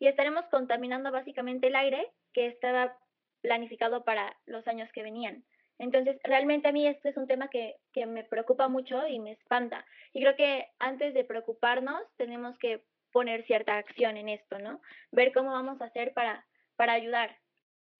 y 0.00 0.08
estaremos 0.08 0.44
contaminando 0.46 1.12
básicamente 1.12 1.68
el 1.68 1.76
aire 1.76 2.10
que 2.32 2.48
estaba 2.48 2.96
planificado 3.42 4.04
para 4.04 4.36
los 4.46 4.66
años 4.66 4.90
que 4.92 5.04
venían. 5.04 5.44
Entonces, 5.82 6.16
realmente 6.22 6.68
a 6.68 6.72
mí 6.72 6.86
este 6.86 7.08
es 7.08 7.16
un 7.16 7.26
tema 7.26 7.50
que, 7.50 7.74
que 7.92 8.06
me 8.06 8.22
preocupa 8.22 8.68
mucho 8.68 9.04
y 9.08 9.18
me 9.18 9.32
espanta. 9.32 9.84
Y 10.12 10.20
creo 10.20 10.36
que 10.36 10.68
antes 10.78 11.12
de 11.12 11.24
preocuparnos 11.24 12.00
tenemos 12.16 12.56
que 12.58 12.84
poner 13.10 13.44
cierta 13.46 13.76
acción 13.78 14.16
en 14.16 14.28
esto, 14.28 14.60
¿no? 14.60 14.80
Ver 15.10 15.32
cómo 15.32 15.50
vamos 15.50 15.80
a 15.80 15.86
hacer 15.86 16.14
para, 16.14 16.46
para 16.76 16.92
ayudar. 16.92 17.36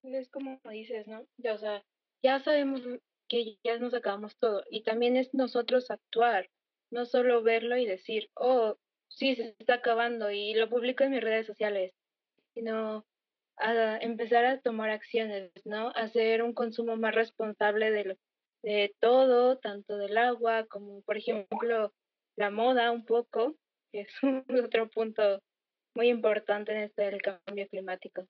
Es 0.01 0.29
como 0.29 0.61
dices, 0.69 1.09
¿no? 1.09 1.27
Ya, 1.35 1.55
o 1.55 1.57
sea, 1.57 1.83
ya 2.23 2.39
sabemos 2.39 2.81
que 3.27 3.57
ya 3.65 3.77
nos 3.79 3.93
acabamos 3.93 4.37
todo 4.37 4.63
y 4.71 4.83
también 4.83 5.17
es 5.17 5.33
nosotros 5.33 5.91
actuar, 5.91 6.49
no 6.89 7.03
solo 7.03 7.43
verlo 7.43 7.75
y 7.75 7.85
decir, 7.85 8.29
oh, 8.35 8.77
sí, 9.09 9.35
se 9.35 9.57
está 9.59 9.75
acabando 9.75 10.31
y 10.31 10.53
lo 10.53 10.69
publico 10.69 11.03
en 11.03 11.11
mis 11.11 11.21
redes 11.21 11.47
sociales, 11.47 11.93
sino 12.53 13.05
a 13.57 13.97
empezar 13.97 14.45
a 14.45 14.59
tomar 14.61 14.89
acciones, 14.89 15.51
¿no? 15.65 15.89
Hacer 15.95 16.43
un 16.43 16.53
consumo 16.53 16.95
más 16.97 17.15
responsable 17.15 17.91
de, 17.91 18.17
de 18.63 18.95
todo, 18.99 19.57
tanto 19.57 19.97
del 19.97 20.17
agua 20.17 20.65
como, 20.67 21.01
por 21.01 21.17
ejemplo, 21.17 21.93
la 22.35 22.49
moda 22.49 22.91
un 22.91 23.05
poco, 23.05 23.55
que 23.91 24.01
es 24.01 24.23
un 24.23 24.45
otro 24.63 24.89
punto 24.89 25.41
muy 25.95 26.09
importante 26.09 26.71
en 26.71 26.79
este 26.79 27.03
del 27.03 27.21
cambio 27.21 27.67
climático. 27.67 28.27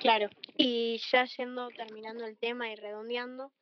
Claro, 0.00 0.28
y 0.56 1.00
ya 1.10 1.24
yendo, 1.24 1.68
terminando 1.68 2.26
el 2.26 2.38
tema 2.38 2.70
y 2.70 2.76
redondeando, 2.76 3.52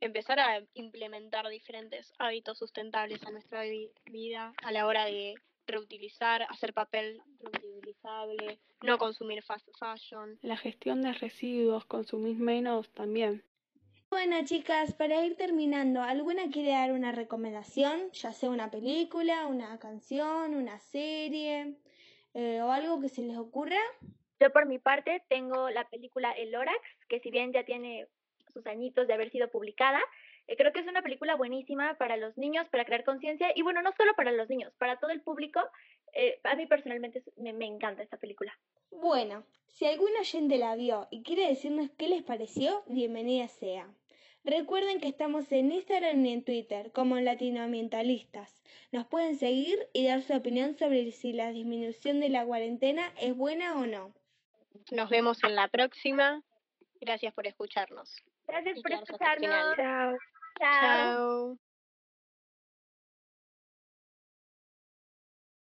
empezar 0.00 0.38
a 0.38 0.62
implementar 0.74 1.48
diferentes 1.48 2.12
hábitos 2.18 2.58
sustentables 2.58 3.24
a 3.26 3.30
nuestra 3.30 3.62
vida 4.06 4.52
a 4.62 4.72
la 4.72 4.86
hora 4.86 5.06
de 5.06 5.34
reutilizar, 5.70 6.42
hacer 6.48 6.72
papel 6.74 7.20
reutilizable, 7.40 8.58
no 8.82 8.98
consumir 8.98 9.42
fast 9.42 9.68
fashion. 9.78 10.38
La 10.42 10.56
gestión 10.56 11.02
de 11.02 11.12
residuos, 11.12 11.84
consumir 11.84 12.36
menos 12.38 12.90
también. 12.90 13.44
Bueno 14.10 14.44
chicas, 14.44 14.92
para 14.94 15.24
ir 15.24 15.36
terminando, 15.36 16.02
¿alguna 16.02 16.50
quiere 16.50 16.70
dar 16.70 16.90
una 16.90 17.12
recomendación? 17.12 18.10
Ya 18.12 18.32
sea 18.32 18.50
una 18.50 18.68
película, 18.68 19.46
una 19.46 19.78
canción, 19.78 20.54
una 20.54 20.80
serie 20.80 21.76
eh, 22.34 22.60
o 22.60 22.72
algo 22.72 23.00
que 23.00 23.08
se 23.08 23.22
les 23.22 23.36
ocurra. 23.36 23.80
Yo 24.40 24.50
por 24.52 24.66
mi 24.66 24.78
parte 24.78 25.22
tengo 25.28 25.70
la 25.70 25.88
película 25.88 26.32
El 26.32 26.50
Lorax, 26.50 26.80
que 27.08 27.20
si 27.20 27.30
bien 27.30 27.52
ya 27.52 27.64
tiene 27.64 28.08
sus 28.52 28.66
añitos 28.66 29.06
de 29.06 29.14
haber 29.14 29.30
sido 29.30 29.48
publicada, 29.48 30.00
creo 30.56 30.72
que 30.72 30.80
es 30.80 30.86
una 30.86 31.02
película 31.02 31.34
buenísima 31.36 31.94
para 31.94 32.16
los 32.16 32.36
niños, 32.36 32.68
para 32.68 32.84
crear 32.84 33.04
conciencia 33.04 33.52
y 33.54 33.62
bueno, 33.62 33.82
no 33.82 33.92
solo 33.92 34.14
para 34.14 34.32
los 34.32 34.48
niños, 34.48 34.72
para 34.78 34.96
todo 34.98 35.10
el 35.10 35.20
público. 35.20 35.60
Eh, 36.12 36.40
a 36.44 36.54
mí 36.54 36.66
personalmente 36.66 37.22
me, 37.36 37.52
me 37.52 37.66
encanta 37.66 38.02
esta 38.02 38.16
película. 38.16 38.58
Bueno, 38.90 39.44
si 39.66 39.86
algún 39.86 40.10
oyente 40.18 40.58
la 40.58 40.74
vio 40.74 41.08
y 41.10 41.22
quiere 41.22 41.48
decirnos 41.48 41.90
qué 41.96 42.08
les 42.08 42.22
pareció, 42.22 42.82
bienvenida 42.86 43.48
sea. 43.48 43.88
Recuerden 44.44 45.00
que 45.00 45.08
estamos 45.08 45.52
en 45.52 45.70
Instagram 45.70 46.24
y 46.24 46.32
en 46.32 46.44
Twitter 46.44 46.92
como 46.92 47.20
latinoambientalistas. 47.20 48.62
Nos 48.90 49.06
pueden 49.06 49.36
seguir 49.36 49.78
y 49.92 50.06
dar 50.06 50.22
su 50.22 50.34
opinión 50.34 50.76
sobre 50.76 51.12
si 51.12 51.32
la 51.32 51.52
disminución 51.52 52.20
de 52.20 52.30
la 52.30 52.44
cuarentena 52.44 53.12
es 53.20 53.36
buena 53.36 53.74
o 53.78 53.86
no. 53.86 54.14
Nos 54.92 55.10
vemos 55.10 55.44
en 55.44 55.56
la 55.56 55.68
próxima. 55.68 56.42
Gracias 57.00 57.34
por 57.34 57.46
escucharnos. 57.46 58.16
Gracias 58.46 58.80
por 58.80 58.92
escucharnos. 58.92 59.76
Chao. 59.76 60.16
Chao. 60.60 61.58